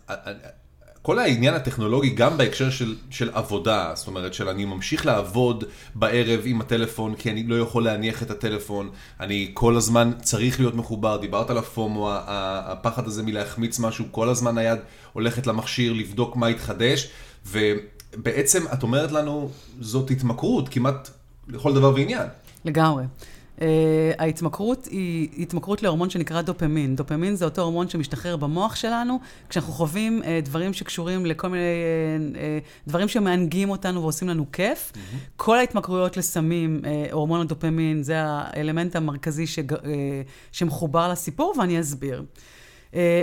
[1.04, 5.64] כל העניין הטכנולוגי, גם בהקשר של, של עבודה, זאת אומרת, של אני ממשיך לעבוד
[5.96, 8.90] בערב עם הטלפון, כי אני לא יכול להניח את הטלפון,
[9.20, 14.58] אני כל הזמן צריך להיות מחובר, דיברת על הפומו, הפחד הזה מלהחמיץ משהו, כל הזמן
[14.58, 14.80] היד
[15.14, 17.10] הולכת למכשיר, לבדוק מה התחדש.
[17.46, 21.10] ובעצם את אומרת לנו, זאת התמכרות כמעט
[21.48, 22.28] לכל דבר ועניין.
[22.66, 23.04] לגמרי.
[23.58, 23.62] Uh,
[24.20, 26.96] ההתמכרות היא התמכרות להורמון שנקרא דופמין.
[26.96, 32.36] דופמין זה אותו הורמון שמשתחרר במוח שלנו, כשאנחנו חווים uh, דברים שקשורים לכל מיני uh,
[32.36, 34.92] uh, דברים שמענגים אותנו ועושים לנו כיף.
[34.94, 35.18] Mm-hmm.
[35.36, 39.86] כל ההתמכרויות לסמים, uh, הורמון הדופמין, זה האלמנט המרכזי שג, uh,
[40.52, 42.18] שמחובר לסיפור, ואני אסביר.
[42.18, 42.24] אה,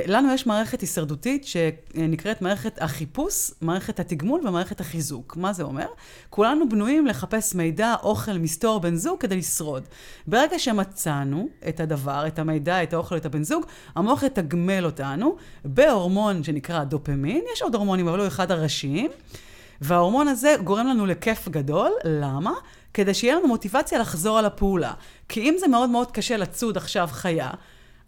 [0.07, 5.37] לנו יש מערכת הישרדותית שנקראת מערכת החיפוש, מערכת התגמול ומערכת החיזוק.
[5.37, 5.87] מה זה אומר?
[6.31, 9.83] כולנו בנויים לחפש מידע, אוכל, מסתור, בן זוג כדי לשרוד.
[10.27, 16.45] ברגע שמצאנו את הדבר, את המידע, את האוכל, את הבן זוג, המוח יתגמל אותנו בהורמון
[16.45, 19.11] שנקרא דופמין, יש עוד הורמונים, אבל הוא אחד הראשיים,
[19.81, 21.91] וההורמון הזה גורם לנו לכיף גדול.
[22.05, 22.53] למה?
[22.95, 24.93] כדי שיהיה לנו מוטיבציה לחזור על הפעולה.
[25.29, 27.51] כי אם זה מאוד מאוד קשה לצוד עכשיו חיה,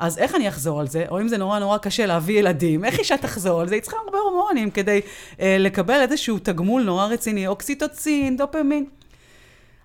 [0.03, 1.05] אז איך אני אחזור על זה?
[1.09, 3.75] או אם זה נורא נורא קשה להביא ילדים, איך אישה תחזור על זה?
[3.75, 5.01] היא צריכה הרבה הורמונים כדי
[5.41, 8.85] אה, לקבל איזשהו תגמול נורא רציני, אוקסיטוצין, דופמין.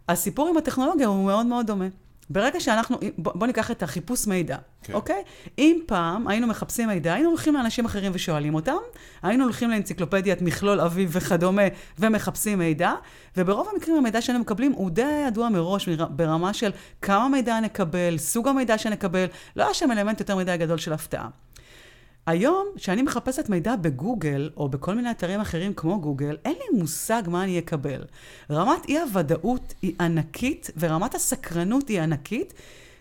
[0.09, 1.85] הסיפור עם הטכנולוגיה הוא מאוד מאוד דומה.
[2.29, 4.93] ברגע שאנחנו, בוא, בוא ניקח את החיפוש מידע, כן.
[4.93, 5.23] אוקיי?
[5.57, 8.75] אם פעם היינו מחפשים מידע, היינו הולכים לאנשים אחרים ושואלים אותם,
[9.23, 11.61] היינו הולכים לאנציקלופדיית מכלול אביב וכדומה
[11.99, 12.91] ומחפשים מידע,
[13.37, 18.17] וברוב המקרים המידע שאנו מקבלים הוא די ידוע מראש מר- ברמה של כמה מידע נקבל,
[18.17, 21.27] סוג המידע שנקבל, לא היה שם אלמנט יותר מדי גדול של הפתעה.
[22.27, 27.23] היום, כשאני מחפשת מידע בגוגל, או בכל מיני אתרים אחרים כמו גוגל, אין לי מושג
[27.27, 28.01] מה אני אקבל.
[28.51, 32.53] רמת אי-הוודאות היא ענקית, ורמת הסקרנות היא ענקית,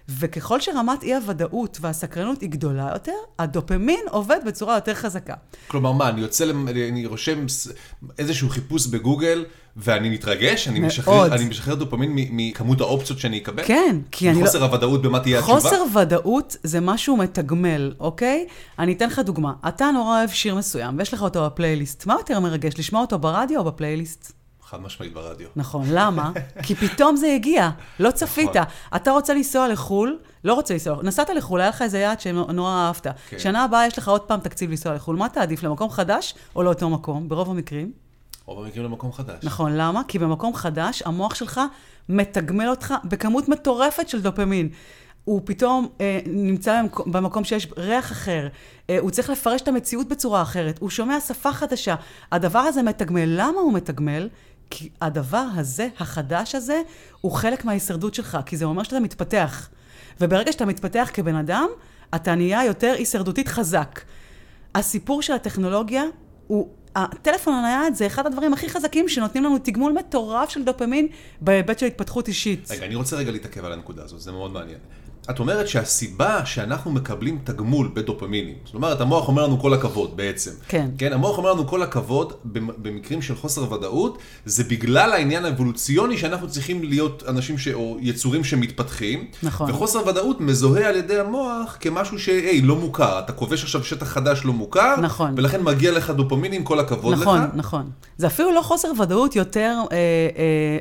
[0.09, 5.35] וככל שרמת אי-הוודאות והסקרנות היא גדולה יותר, הדופמין עובד בצורה יותר חזקה.
[5.67, 6.45] כלומר, מה, אני יוצא,
[6.89, 7.47] אני רושם
[8.19, 9.45] איזשהו חיפוש בגוגל,
[9.77, 10.69] ואני מתרגש?
[10.69, 10.81] אני.
[10.81, 13.63] משחרר, אני משחרר דופמין מכמות האופציות שאני אקבל?
[13.67, 14.47] כן, כי אני לא...
[14.47, 15.61] חוסר הוודאות במה תהיה התשובה?
[15.61, 18.47] חוסר ודאות זה משהו מתגמל, אוקיי?
[18.79, 19.53] אני אתן לך דוגמה.
[19.69, 22.07] אתה נורא אוהב שיר מסוים, ויש לך אותו בפלייליסט.
[22.07, 24.33] מה יותר מרגש, לשמוע אותו ברדיו או בפלייליסט?
[24.71, 25.49] חד משמעית ברדיו.
[25.57, 26.31] נכון, למה?
[26.63, 28.57] כי פתאום זה הגיע, לא צפית.
[28.57, 28.71] נכון.
[28.97, 33.07] אתה רוצה לנסוע לחו"ל, לא רוצה לנסוע, נסעת לחו"ל, היה לך איזה יעד שנורא אהבת.
[33.29, 33.39] כן.
[33.39, 36.91] שנה הבאה יש לך עוד פעם תקציב לנסוע לחו"ל, מה תעדיף, למקום חדש או לאותו
[36.91, 37.29] מקום?
[37.29, 37.93] ברוב המקרים.
[38.47, 39.45] רוב המקרים למקום חדש.
[39.45, 40.03] נכון, למה?
[40.09, 41.61] כי במקום חדש, המוח שלך
[42.09, 44.69] מתגמל אותך בכמות מטורפת של דופמין.
[45.25, 48.49] הוא פתאום אה, נמצא במקום, במקום שיש ריח אחר,
[48.91, 51.95] אה, הוא צריך לפרש את המציאות בצורה אחרת, הוא שומע שפה חדשה.
[52.33, 53.25] הדבר הזה מתגמל.
[53.27, 54.29] למה הוא מתגמל?
[54.71, 56.83] כי הדבר הזה, החדש הזה,
[57.21, 59.69] הוא חלק מההישרדות שלך, כי זה אומר שאתה מתפתח.
[60.21, 61.69] וברגע שאתה מתפתח כבן אדם,
[62.15, 64.01] אתה נהיה יותר הישרדותית חזק.
[64.75, 66.03] הסיפור של הטכנולוגיה
[66.47, 71.09] הוא, הטלפון הנייד זה אחד הדברים הכי חזקים שנותנים לנו תגמול מטורף של דופמין
[71.41, 72.71] בהיבט של התפתחות אישית.
[72.71, 74.79] רגע, אני רוצה רגע להתעכב על הנקודה הזאת, זה מאוד מעניין.
[75.31, 80.51] את אומרת שהסיבה שאנחנו מקבלים תגמול בדופמינים, זאת אומרת, המוח אומר לנו כל הכבוד בעצם.
[80.69, 80.89] כן.
[80.99, 86.19] כן, המוח אומר לנו כל הכבוד במ- במקרים של חוסר ודאות, זה בגלל העניין האבולוציוני
[86.19, 87.69] שאנחנו צריכים להיות אנשים ש...
[87.69, 89.25] או יצורים שמתפתחים.
[89.43, 89.71] נכון.
[89.71, 93.19] וחוסר ודאות מזוהה על ידי המוח כמשהו שהי, לא מוכר.
[93.19, 95.35] אתה כובש עכשיו שטח חדש לא מוכר, נכון.
[95.37, 97.51] ולכן מגיע לך דופמינים, כל הכבוד נכון, לך.
[97.55, 97.91] נכון.
[98.19, 99.97] זה אפילו לא חוסר ודאות, יותר אה,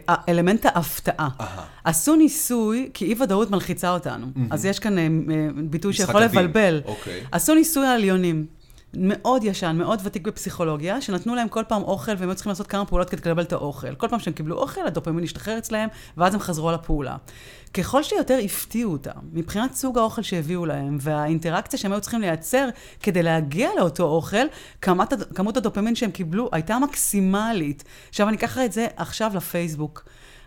[0.09, 1.29] אה, אלמנט ההפתעה.
[1.39, 1.63] אהה.
[1.83, 4.25] עשו ניסוי, כי אי-ודאות מלחיצה אותנו.
[4.51, 5.07] אז יש כאן אה, אה,
[5.69, 6.21] ביטוי שיכול.
[6.23, 6.81] לבלבל.
[6.85, 7.23] אוקיי.
[7.31, 8.45] עשו ניסוי על יונים.
[8.97, 12.85] מאוד ישן, מאוד ותיק בפסיכולוגיה, שנתנו להם כל פעם אוכל, והם היו צריכים לעשות כמה
[12.85, 13.95] פעולות כדי לקבל את האוכל.
[13.95, 17.15] כל פעם שהם קיבלו אוכל, הדופמין השתחרר אצלהם, ואז הם חזרו על הפעולה.
[17.73, 22.69] ככל שיותר הפתיעו אותם, מבחינת סוג האוכל שהביאו להם, והאינטראקציה שהם היו צריכים לייצר
[23.03, 24.45] כדי להגיע לאותו אוכל,
[24.81, 27.83] הד- כמות הדופמין שהם קיבלו הייתה מקסימלית.
[28.09, 30.05] עכשיו, אני אקח את זה עכשיו לפייסבוק.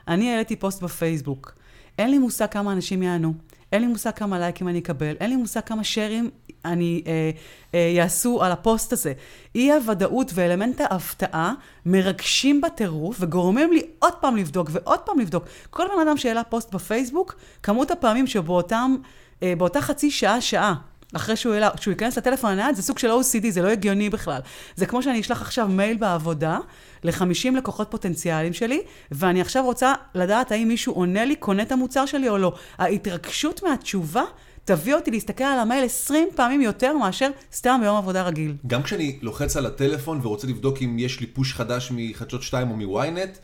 [0.08, 1.52] אני העליתי פוסט בפייסבוק.
[1.98, 3.34] אין לי מושג כמה אנשים יענו.
[3.72, 6.30] אין לי מושג כמה לייקים אני אקבל, אין לי מושג כמה שיירים
[6.64, 7.30] אני אה,
[7.74, 9.12] אה, יעשו על הפוסט הזה.
[9.54, 11.54] אי הוודאות ואלמנט ההפתעה
[11.86, 15.44] מרגשים בטירוף וגורמים לי עוד פעם לבדוק ועוד פעם לבדוק.
[15.70, 18.96] כל בן אדם שהעלה פוסט בפייסבוק, כמות הפעמים שבאותם,
[19.42, 20.74] אה, באותה חצי שעה, שעה,
[21.14, 24.40] אחרי שהוא העלה, כשהוא ייכנס לטלפון הנייד, זה סוג של OCD, זה לא הגיוני בכלל.
[24.76, 26.58] זה כמו שאני אשלח עכשיו מייל בעבודה
[27.04, 28.80] ל-50 לקוחות פוטנציאליים שלי,
[29.12, 32.52] ואני עכשיו רוצה לדעת האם מישהו עונה לי, קונה את המוצר שלי או לא.
[32.78, 34.22] ההתרגשות מהתשובה
[34.64, 38.54] תביא אותי להסתכל על המייל 20 פעמים יותר מאשר סתם ביום עבודה רגיל.
[38.66, 42.76] גם כשאני לוחץ על הטלפון ורוצה לבדוק אם יש לי פוש חדש מחדשות 2 או
[42.76, 43.38] מ-ynet,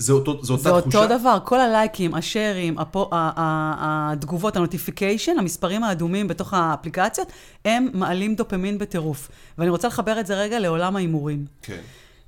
[0.00, 0.98] זה, אותו, זה אותה זה תחושה?
[0.98, 6.54] אותו דבר, כל הלייקים, ה shares, הפו, ה- ה- התגובות, ה notifications, המספרים האדומים בתוך
[6.54, 7.28] האפליקציות,
[7.64, 9.28] הם מעלים דופמין בטירוף.
[9.58, 11.44] ואני רוצה לחבר את זה רגע לעולם ההימורים.
[11.62, 11.80] כן.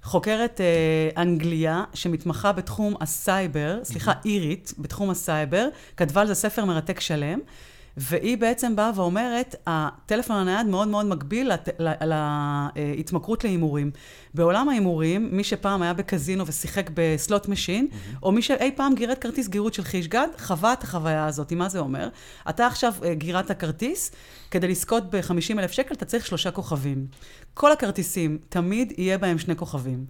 [0.02, 7.00] חוקרת אה, אנגליה שמתמחה בתחום הסייבר, סליחה, אירית, בתחום הסייבר, כתבה על זה ספר מרתק
[7.00, 7.38] שלם,
[7.96, 12.08] והיא בעצם באה ואומרת, הטלפון הנייד מאוד מאוד מקביל לת- ל-
[12.76, 13.90] להתמכרות להימורים.
[14.34, 17.86] בעולם ההימורים, מי שפעם היה בקזינו ושיחק ב slot machine,
[18.22, 21.52] או מי שאי פעם גירד כרטיס גירוד של חישגד, חווה את החוויה הזאת.
[21.52, 22.08] מה זה אומר?
[22.48, 24.10] אתה עכשיו אה, גירדת כרטיס,
[24.50, 27.06] כדי לזכות ב-50 אלף שקל אתה צריך שלושה כוכבים.
[27.54, 30.04] כל הכרטיסים, תמיד יהיה בהם שני כוכבים.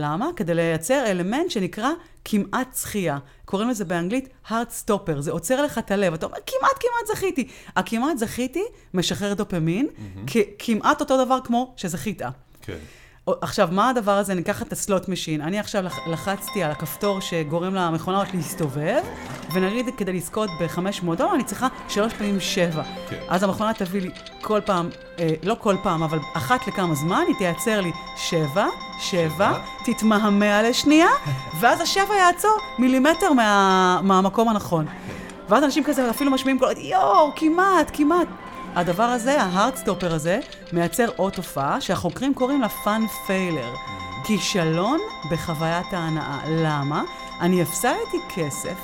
[0.00, 0.28] למה?
[0.36, 1.88] כדי לייצר אלמנט שנקרא
[2.24, 3.18] כמעט זכייה.
[3.44, 4.52] קוראים לזה באנגלית heart
[4.86, 6.14] stopper, זה עוצר לך את הלב.
[6.14, 7.48] אתה אומר, כמעט כמעט זכיתי.
[7.76, 8.62] הכמעט זכיתי
[8.94, 9.88] משחרר דופמין,
[10.26, 12.22] כ- כמעט אותו דבר כמו שזכית.
[12.62, 12.76] כן.
[13.40, 14.34] עכשיו, מה הדבר הזה?
[14.34, 15.40] ניקח את ה slot machine.
[15.40, 19.02] אני עכשיו לח- לחצתי על הכפתור שגורם למכונה הזאת להסתובב,
[19.52, 22.82] ונגיד כדי לזכות ב-500 דולר, אני צריכה שלוש פעמים שבע.
[23.08, 23.16] כן.
[23.28, 24.10] אז המכונה תביא לי
[24.42, 28.66] כל פעם, אה, לא כל פעם, אבל אחת לכמה זמן, היא תייצר לי שבע,
[29.00, 29.52] שבע,
[29.84, 31.08] תתמהמה לשנייה,
[31.60, 34.86] ואז השבע יעצור מילימטר מה, מהמקום הנכון.
[35.48, 38.26] ואז אנשים כזה אפילו משמיעים קולות, יואו, כמעט, כמעט.
[38.74, 40.40] הדבר הזה, ה heart stopper הזה,
[40.72, 43.74] מייצר עוד תופעה שהחוקרים קוראים לה fun failure.
[44.24, 44.98] כישלון
[45.30, 46.38] בחוויית ההנאה.
[46.48, 47.02] למה?
[47.40, 48.78] אני הפסדתי כסף,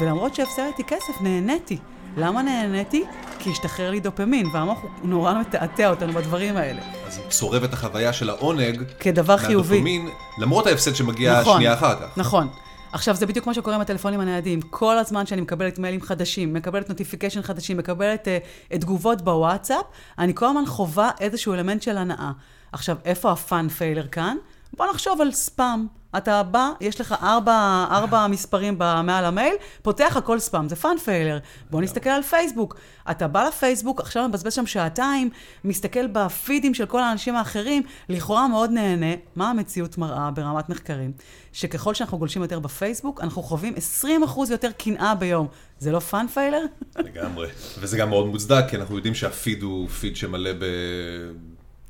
[0.00, 1.78] ולמרות שהפסדתי כסף, נהניתי.
[2.16, 3.04] למה נהניתי?
[3.38, 6.80] כי השתחרר לי דופמין, והמוח הוא נורא מתעתע אותנו בדברים האלה.
[7.06, 8.82] אז צורב את החוויה של העונג.
[9.00, 9.80] כדבר חיובי.
[9.80, 12.08] מהדופמין, למרות ההפסד שמגיע נכון, שנייה אחר כך.
[12.16, 12.48] נכון.
[12.92, 14.60] עכשיו, זה בדיוק מה שקורה עם הטלפונים הניידים.
[14.60, 19.84] כל הזמן שאני מקבלת מיילים חדשים, מקבלת notifications חדשים, מקבלת אה, תגובות בוואטסאפ,
[20.18, 22.32] אני כל הזמן חווה איזשהו אלמנט של הנאה.
[22.72, 24.36] עכשיו, איפה ה fun failure כאן?
[24.76, 25.97] בוא נחשוב על ספאם.
[26.16, 31.38] אתה בא, יש לך ארבע, ארבע מספרים מעל המייל, פותח הכל ספאם, זה fun failure.
[31.70, 32.76] בוא נסתכל על פייסבוק.
[33.10, 35.30] אתה בא לפייסבוק, עכשיו מבזבז שם שעתיים,
[35.64, 39.14] מסתכל בפידים של כל האנשים האחרים, לכאורה מאוד נהנה.
[39.36, 41.12] מה המציאות מראה ברמת מחקרים?
[41.52, 44.06] שככל שאנחנו גולשים יותר בפייסבוק, אנחנו חווים 20%
[44.50, 45.46] יותר קנאה ביום.
[45.78, 46.62] זה לא fun failure?
[46.96, 47.48] לגמרי.
[47.78, 50.64] וזה גם מאוד מוצדק, כי אנחנו יודעים שהפיד הוא פיד שמלא ב...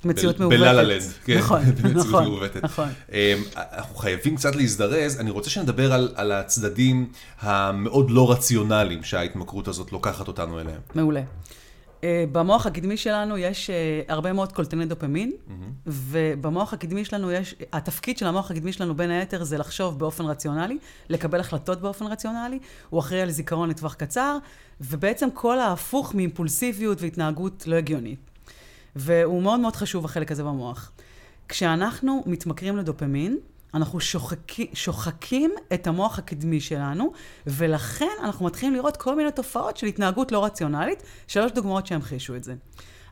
[0.05, 0.59] מציאות מעוותת.
[0.59, 2.65] ב la la land, כן, נכון, במציאות נכון, מעוותת.
[2.65, 2.89] נכון.
[3.13, 3.17] אמ,
[3.57, 7.09] אנחנו חייבים קצת להזדרז, אני רוצה שנדבר על, על הצדדים
[7.41, 10.81] המאוד לא רציונליים שההתמכרות הזאת לוקחת אותנו אליהם.
[10.95, 11.23] מעולה.
[11.99, 12.01] Uh,
[12.33, 15.53] במוח הקדמי שלנו יש uh, הרבה מאוד קולטני דופמין, mm-hmm.
[15.87, 20.79] ובמוח הקדמי שלנו יש, התפקיד של המוח הקדמי שלנו בין היתר זה לחשוב באופן רציונלי,
[21.09, 22.59] לקבל החלטות באופן רציונלי,
[22.91, 24.39] הוא אחראי על זיכרון לטווח קצר,
[24.81, 28.28] ובעצם כל ההפוך מאימפולסיביות והתנהגות לא הגיונית.
[28.99, 30.93] והוא מאוד מאוד חשוב, החלק הזה במוח.
[31.49, 33.39] כשאנחנו מתמכרים לדופמין,
[33.75, 37.13] אנחנו שוחקים, שוחקים את המוח הקדמי שלנו,
[37.47, 41.03] ולכן אנחנו מתחילים לראות כל מיני תופעות של התנהגות לא רציונלית.
[41.27, 42.55] שלוש דוגמאות שימחישו את זה.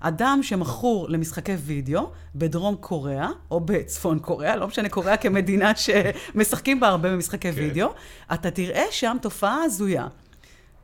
[0.01, 6.89] אדם שמכור למשחקי וידאו בדרום קוריאה, או בצפון קוריאה, לא משנה קוריאה כמדינה שמשחקים בה
[6.89, 7.59] הרבה במשחקי כן.
[7.59, 7.89] וידאו,
[8.35, 10.07] אתה תראה שם תופעה הזויה.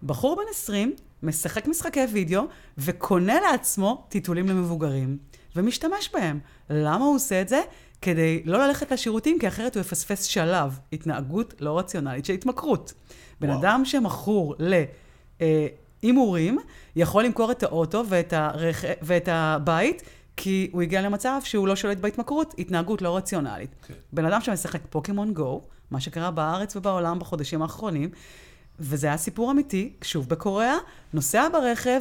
[0.02, 2.42] בחור בן 20 משחק משחקי וידאו
[2.78, 5.18] וקונה לעצמו טיטולים למבוגרים,
[5.56, 6.38] ומשתמש בהם.
[6.70, 7.60] למה הוא עושה את זה?
[8.02, 12.92] כדי לא ללכת לשירותים, כי אחרת הוא יפספס שלב, התנהגות לא רציונלית של התמכרות.
[13.40, 13.60] בן וואו.
[13.60, 14.54] אדם שמכור
[16.02, 16.58] להימורים,
[16.96, 18.84] יכול למכור את האוטו ואת, הרכ...
[19.02, 20.02] ואת הבית,
[20.36, 23.70] כי הוא הגיע למצב שהוא לא שולט בהתמכרות, התנהגות לא רציונלית.
[23.70, 23.86] Okay.
[23.86, 23.94] כן.
[24.12, 25.60] בן אדם שמשחק פוקימון גו,
[25.90, 28.10] מה שקרה בארץ ובעולם בחודשים האחרונים,
[28.78, 30.76] וזה היה סיפור אמיתי, שוב בקוריאה,
[31.12, 32.00] נוסע ברכב,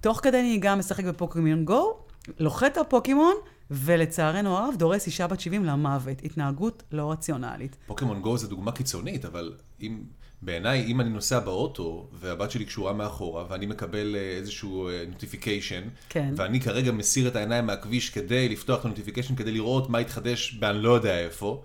[0.00, 1.96] תוך כדי נהיגה משחק בפוקימון גו,
[2.38, 3.34] לוחת על פוקימון,
[3.70, 6.24] ולצערנו הרב דורס אישה בת 70 למוות.
[6.24, 7.76] התנהגות לא רציונלית.
[7.86, 9.52] פוקימון גו זה דוגמה קיצונית, אבל
[9.82, 10.02] אם,
[10.42, 15.88] בעיניי, אם אני נוסע באוטו, והבת שלי קשורה מאחורה, ואני מקבל אה, איזשהו notification, אה,
[16.08, 16.34] כן.
[16.36, 20.54] ואני כרגע מסיר את העיניים מהכביש כדי לפתוח את ה notification, כדי לראות מה התחדש
[20.54, 21.62] באני לא יודע איפה,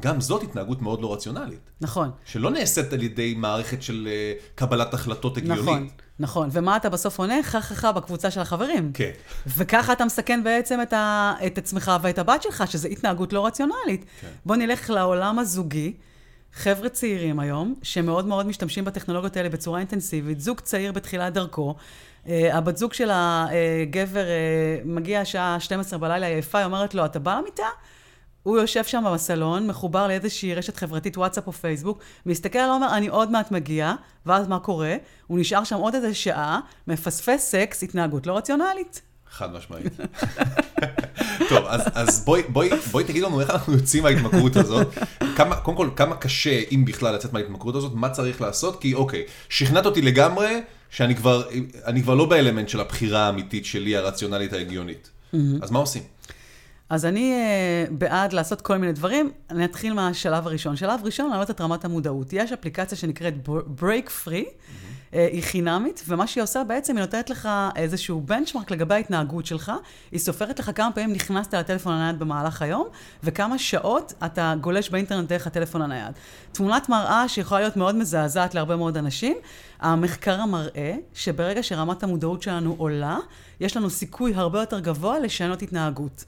[0.00, 1.70] גם זאת התנהגות מאוד לא רציונלית.
[1.80, 2.10] נכון.
[2.24, 5.62] שלא נעשית על ידי מערכת של אה, קבלת החלטות הגיונית.
[5.62, 6.48] נכון, נכון.
[6.52, 7.42] ומה אתה בסוף עונה?
[7.42, 8.90] חככה בקבוצה של החברים.
[8.94, 9.10] כן.
[9.46, 14.04] וככה אתה מסכן בעצם את, ה, את עצמך ואת הבת שלך, שזו התנהגות לא רציונלית.
[14.20, 14.28] כן.
[14.46, 15.92] בוא נלך לעולם הזוגי.
[16.52, 21.74] חבר'ה צעירים היום, שמאוד מאוד משתמשים בטכנולוגיות האלה בצורה אינטנסיבית, זוג צעיר בתחילת דרכו,
[22.24, 27.04] uh, הבת זוג של הגבר uh, מגיע השעה 12 בלילה, היא עייפה, היא אומרת לו,
[27.04, 27.66] אתה בא למיטה?
[28.48, 33.08] הוא יושב שם בסלון, מחובר לאיזושהי רשת חברתית, וואטסאפ או פייסבוק, מסתכל עליו, אומר, אני
[33.08, 33.94] עוד מעט מגיע,
[34.26, 34.96] ואז מה קורה?
[35.26, 39.02] הוא נשאר שם עוד איזה שעה, מפספס סקס, התנהגות לא רציונלית.
[39.30, 39.92] חד משמעית.
[41.48, 44.88] טוב, אז, אז בואי, בואי, בואי תגיד לנו איך אנחנו יוצאים מההתמכרות הזאת.
[45.36, 48.80] כמה, קודם כל, כמה קשה, אם בכלל, לצאת מההתמכרות הזאת, מה צריך לעשות?
[48.80, 51.42] כי אוקיי, שכנעת אותי לגמרי שאני כבר,
[52.02, 55.10] כבר לא באלמנט של הבחירה האמיתית שלי, הרציונלית ההגיונית.
[55.62, 56.02] אז מה עושים?
[56.90, 59.30] אז אני uh, בעד לעשות כל מיני דברים.
[59.50, 60.76] אני אתחיל מהשלב הראשון.
[60.76, 62.32] שלב ראשון, להעלות את רמת המודעות.
[62.32, 63.34] יש אפליקציה שנקראת
[63.80, 65.12] Break Free, mm-hmm.
[65.12, 69.72] uh, היא חינמית, ומה שהיא עושה בעצם, היא נותנת לך איזשהו בנצ'מרק לגבי ההתנהגות שלך.
[70.12, 72.88] היא סופרת לך כמה פעמים נכנסת לטלפון הנייד במהלך היום,
[73.24, 76.12] וכמה שעות אתה גולש באינטרנט דרך הטלפון הנייד.
[76.52, 79.36] תמונת מראה שיכולה להיות מאוד מזעזעת להרבה מאוד אנשים.
[79.80, 83.18] המחקר מראה שברגע שרמת המודעות שלנו עולה,
[83.60, 86.24] יש לנו סיכוי הרבה יותר גבוה לשנות התנהגות.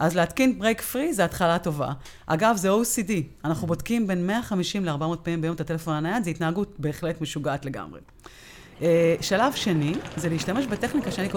[0.00, 1.92] אז להתקין BreakFree זה התחלה טובה.
[2.26, 3.12] אגב, זה OCD.
[3.44, 8.00] אנחנו בודקים בין 150 ל-400 פעמים ביום את הטלפון הנייד, זו התנהגות בהחלט משוגעת לגמרי.
[8.78, 8.82] אה,
[9.20, 11.28] שלב שני, זה להשתמש בטכניקה שאני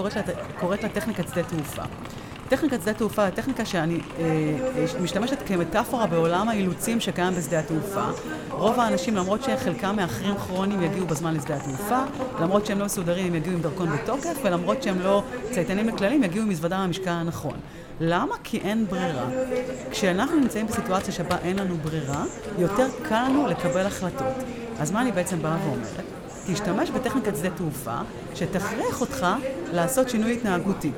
[0.60, 1.82] קוראת לה, טכניקת שדה תעופה.
[2.48, 8.04] טכניקת שדה תעופה היא טכניקה שאני אה, משתמשת כמטאפורה בעולם האילוצים שקיים בשדה התעופה.
[8.50, 12.00] רוב האנשים, למרות שחלקם מאחרים כרוניים, יגיעו בזמן לשדה התעופה,
[12.40, 15.22] למרות שהם לא מסודרים, הם יגיעו עם דרכון בתוקף, ולמרות שהם לא
[15.52, 17.56] צייתנים לכללים, יגיעו עם מזוודה מהמשקל הנכון.
[18.00, 18.34] למה?
[18.44, 19.26] כי אין ברירה.
[19.90, 22.24] כשאנחנו נמצאים בסיטואציה שבה אין לנו ברירה,
[22.58, 24.34] יותר קל לנו לקבל החלטות.
[24.80, 26.00] אז מה אני בעצם באה ואומרת?
[26.52, 27.96] תשתמש בטכניקת שדה תעופה,
[28.34, 29.26] שתכריח אותך
[29.72, 30.90] לעשות שינוי התנהגותי.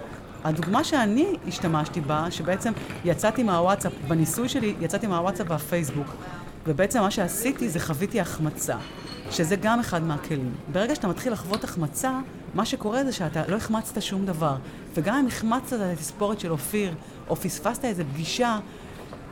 [0.45, 2.73] הדוגמה שאני השתמשתי בה, שבעצם
[3.05, 6.07] יצאתי מהוואטסאפ, בניסוי שלי יצאתי מהוואטסאפ והפייסבוק,
[6.67, 8.77] ובעצם מה שעשיתי זה חוויתי החמצה.
[9.31, 10.53] שזה גם אחד מהכלים.
[10.73, 12.19] ברגע שאתה מתחיל לחוות החמצה,
[12.57, 14.57] מה שקורה זה שאתה לא החמצת שום דבר.
[14.95, 16.95] וגם אם החמצת את התספורת של אופיר,
[17.29, 18.59] או פספסת איזה פגישה,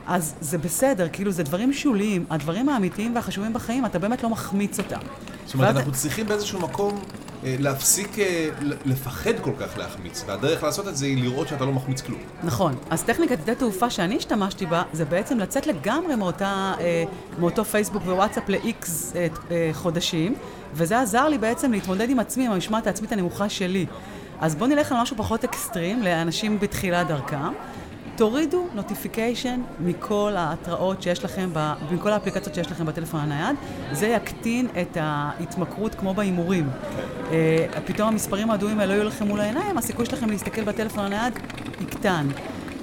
[0.07, 2.25] אז זה בסדר, כאילו זה דברים שוליים.
[2.29, 4.99] הדברים האמיתיים והחשובים בחיים, אתה באמת לא מחמיץ אותם.
[5.45, 6.99] זאת אומרת, ואז- אנחנו צריכים באיזשהו מקום
[7.59, 8.49] להפסיק אה,
[8.85, 12.19] לפחד כל כך להחמיץ, והדרך לעשות את זה היא לראות שאתה לא מחמיץ כלום.
[12.43, 12.75] נכון.
[12.89, 17.03] אז טכניקת שדה תעופה שאני השתמשתי בה, זה בעצם לצאת לגמרי מאותה, אה,
[17.39, 20.35] מאותו פייסבוק ווואטסאפ אה, אה, חודשים,
[20.73, 23.85] וזה עזר לי בעצם להתמודד עם עצמי, עם המשמעת העצמית הנמוכה שלי.
[24.39, 27.53] אז בואו נלך על משהו פחות אקסטרים, לאנשים בתחילת דרכם.
[28.17, 33.55] תורידו notification מכל ההתראות שיש לכם, ב, מכל האפליקציות שיש לכם בטלפון הנייד.
[33.91, 36.69] זה יקטין את ההתמכרות כמו בהימורים.
[37.31, 41.33] אה, פתאום המספרים האדומים האלה לא יהיו לכם מול העיניים, הסיכוי שלכם להסתכל בטלפון הנייד
[41.81, 42.27] יקטן.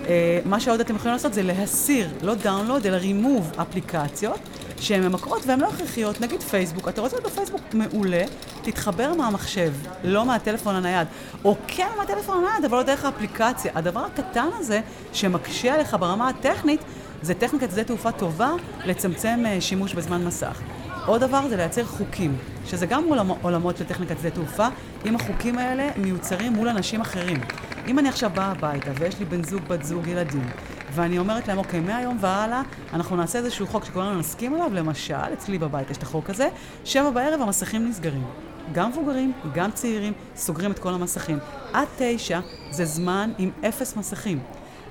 [0.09, 4.39] אה, מה שעוד אתם יכולים לעשות זה להסיר, לא דאונלוד, אלא רימוב אפליקציות
[4.83, 6.21] שהן ממכרות והן לא הכרחיות.
[6.21, 8.25] נגיד פייסבוק, אתה רוצה להיות בפייסבוק מעולה,
[8.63, 9.73] תתחבר מהמחשב,
[10.05, 11.09] לא מהטלפון הנייד.
[11.45, 13.73] או כן מהטלפון הנייד, אבל לא דרך האפליקציה.
[13.75, 14.81] הדבר הקטן הזה,
[15.13, 16.81] שמקשה עליך ברמה הטכנית,
[17.23, 18.51] זה טכניקת שדה תעופה טובה
[18.85, 20.61] לצמצם אה, שימוש בזמן מסך.
[21.07, 24.69] עוד דבר זה לייצר חוקים, שזה גם עולמ, עולמות של טכניקת שדה תעופה,
[25.07, 27.41] אם החוקים האלה מיוצרים מול אנשים אחרים.
[27.87, 30.49] אם אני עכשיו באה הביתה ויש לי בן זוג, בת זוג, ילדים,
[30.95, 35.59] ואני אומרת להם, אוקיי, מהיום והלאה אנחנו נעשה איזשהו חוק שכולנו נסכים עליו, למשל, אצלי
[35.59, 36.49] בבית יש את החוק הזה,
[36.85, 38.25] שבע בערב המסכים נסגרים.
[38.73, 41.39] גם מבוגרים, גם צעירים, סוגרים את כל המסכים.
[41.73, 44.41] עד תשע זה זמן עם אפס מסכים.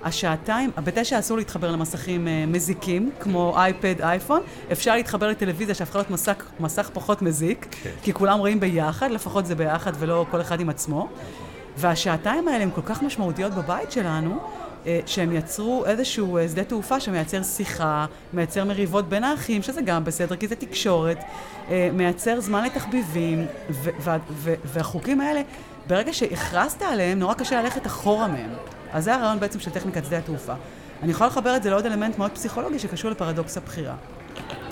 [0.03, 4.41] השעתיים, בתשע אסור להתחבר למסכים אה, מזיקים, כמו אייפד, אייפון.
[4.71, 7.89] אפשר להתחבר לטלוויזיה שהפכה להיות מסך, מסך פחות מזיק, כן.
[8.03, 11.07] כי כולם רואים ביחד, לפחות זה ביחד ולא כל אחד עם עצמו.
[11.77, 14.39] והשעתיים האלה הן כל כך משמעותיות בבית שלנו,
[15.05, 20.35] שהם יצרו איזשהו אה, שדה תעופה שמייצר שיחה, מייצר מריבות בין האחים, שזה גם בסדר,
[20.35, 21.17] כי זה תקשורת,
[21.69, 23.45] אה, מייצר זמן לתחביבים,
[24.65, 25.41] והחוקים האלה,
[25.87, 28.49] ברגע שהכרזת עליהם, נורא קשה ללכת אחורה מהם.
[28.91, 30.53] אז זה הרעיון בעצם של טכניקת שדה התעופה.
[31.03, 33.95] אני יכולה לחבר את זה לעוד אלמנט מאוד פסיכולוגי שקשור לפרדוקס הבחירה.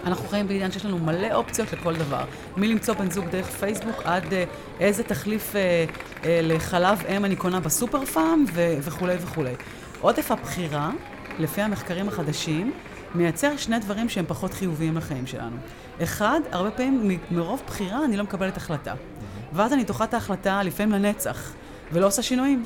[0.05, 2.23] אנחנו חיים בעידן שיש לנו מלא אופציות לכל דבר.
[2.57, 4.43] מלמצוא בן זוג דרך פייסבוק עד אה,
[4.79, 5.85] איזה תחליף אה,
[6.25, 8.45] אה, לחלב אם אני קונה בסופר פארם
[8.81, 9.53] וכולי וכולי.
[10.01, 10.91] עודף הבחירה,
[11.39, 12.71] לפי המחקרים החדשים,
[13.15, 15.55] מייצר שני דברים שהם פחות חיוביים לחיים שלנו.
[16.03, 18.93] אחד, הרבה פעמים מ- מרוב בחירה אני לא מקבלת החלטה.
[19.53, 21.51] ואז אני דוחה את ההחלטה לפעמים לנצח,
[21.91, 22.63] ולא עושה שינויים.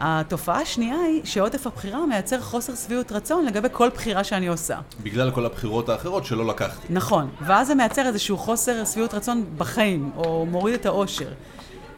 [0.00, 4.78] התופעה השנייה היא שעודף הבחירה מייצר חוסר שביעות רצון לגבי כל בחירה שאני עושה.
[5.02, 6.86] בגלל כל הבחירות האחרות שלא לקחתי.
[6.90, 11.28] נכון, ואז זה מייצר איזשהו חוסר שביעות רצון בחיים, או מוריד את האושר.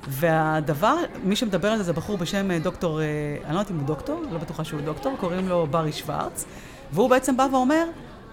[0.06, 3.06] והדבר, מי שמדבר על זה זה בחור בשם אה, דוקטור, אה,
[3.44, 6.44] אני לא יודעת אם הוא דוקטור, לא בטוחה שהוא דוקטור, קוראים לו ברי שוורץ,
[6.92, 7.84] והוא בעצם בא ואומר,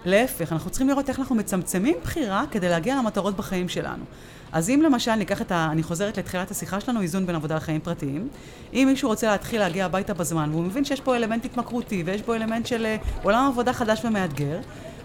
[0.05, 4.03] להפך, אנחנו צריכים לראות איך אנחנו מצמצמים בחירה כדי להגיע למטרות בחיים שלנו.
[4.51, 5.67] אז אם למשל ניקח את ה...
[5.71, 8.27] אני חוזרת לתחילת השיחה שלנו, איזון בין עבודה לחיים פרטיים.
[8.73, 12.35] אם מישהו רוצה להתחיל להגיע הביתה בזמן, והוא מבין שיש פה אלמנט התמכרותי, ויש פה
[12.35, 14.59] אלמנט של אה, עולם עבודה חדש ומאתגר,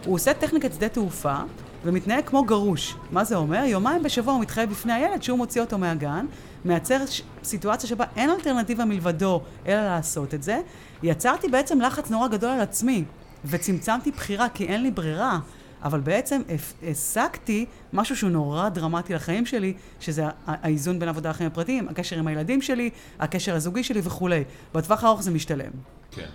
[0.05, 1.37] הוא עושה טכניקת שדה תעופה,
[1.85, 2.95] ומתנהג כמו גרוש.
[3.13, 3.65] מה זה אומר?
[3.65, 6.27] יומיים בשבוע הוא מתחייב בפני הילד שהוא מוציא אותו מהגן,
[6.65, 6.99] מייצר
[7.45, 10.61] סיטואציה שבה אין אלטרנטיבה מלבדו אלא לעשות את זה.
[11.03, 13.05] יצרתי בעצם לחץ נורא גדול על עצמי,
[13.45, 15.39] וצמצמתי בחירה כי אין לי ברירה.
[15.83, 16.43] אבל בעצם
[16.91, 22.27] השגתי משהו שהוא נורא דרמטי לחיים שלי, שזה האיזון בין עבודה לחיים הפרטיים, הקשר עם
[22.27, 24.45] הילדים שלי, הקשר הזוגי שלי וכולי.
[24.75, 25.71] בטווח הארוך זה משתלם.
[26.11, 26.27] כן,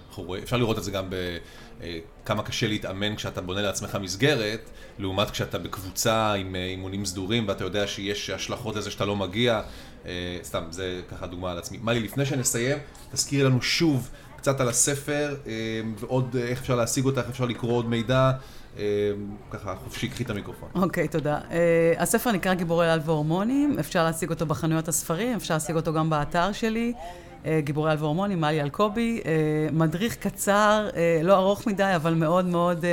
[0.44, 6.34] אפשר לראות את זה גם בכמה קשה להתאמן כשאתה בונה לעצמך מסגרת, לעומת כשאתה בקבוצה
[6.34, 9.62] עם אה, אימונים סדורים ואתה יודע שיש השלכות לזה שאתה לא מגיע.
[10.06, 11.80] אה, סתם, זה ככה דוגמה על עצמי.
[11.84, 12.78] מלי, לפני שנסיים,
[13.12, 15.52] תזכירי לנו שוב קצת על הספר, אה,
[16.00, 18.32] ועוד אה, איך אפשר להשיג אותה, איך אפשר לקרוא עוד מידע.
[19.52, 20.70] ככה, חופשי, קחי את המיקרופון.
[20.76, 21.39] אוקיי, תודה.
[21.50, 21.54] Uh,
[22.02, 26.52] הספר נקרא גיבורי על והורמונים, אפשר להשיג אותו בחנויות הספרים, אפשר להשיג אותו גם באתר
[26.52, 26.94] שלי,
[27.44, 29.22] uh, גיבורי על והורמונים, מלי אלקובי.
[29.24, 29.28] Uh,
[29.74, 32.86] מדריך קצר, uh, לא ארוך מדי, אבל מאוד מאוד uh,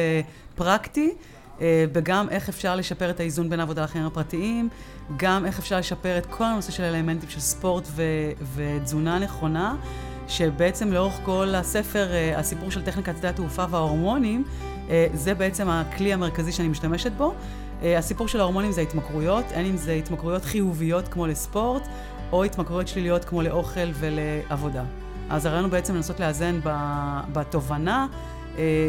[0.56, 1.14] פרקטי,
[1.58, 4.68] uh, וגם איך אפשר לשפר את האיזון בין העבודה לחיים הפרטיים,
[5.16, 9.74] גם איך אפשר לשפר את כל הנושא של אלמנטים של ספורט ו- ותזונה נכונה.
[10.28, 14.44] שבעצם לאורך כל הספר, אה, הסיפור של טכניקת שדה התעופה וההורמונים,
[14.90, 17.34] אה, זה בעצם הכלי המרכזי שאני משתמשת בו.
[17.82, 21.88] אה, הסיפור של ההורמונים זה התמכרויות, אין אם זה התמכרויות חיוביות כמו לספורט,
[22.32, 24.84] או התמכרויות שליליות כמו לאוכל ולעבודה.
[25.30, 26.60] אז הרעיון הוא בעצם לנסות לאזן
[27.32, 28.06] בתובנה,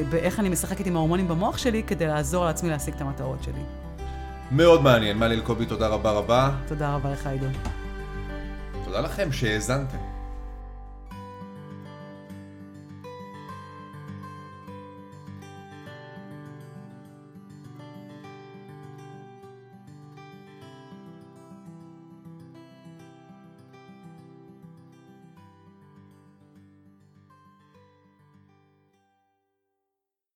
[0.09, 3.82] באיך אני משחקת עם ההורמונים במוח שלי, כדי לעזור לעצמי להשיג את המטרות שלי.
[4.51, 5.17] מאוד מעניין.
[5.17, 6.51] מלי אלקובי, תודה רבה רבה.
[6.67, 7.45] תודה רבה לך, עידו.
[8.85, 10.12] תודה לכם שהאזנתם.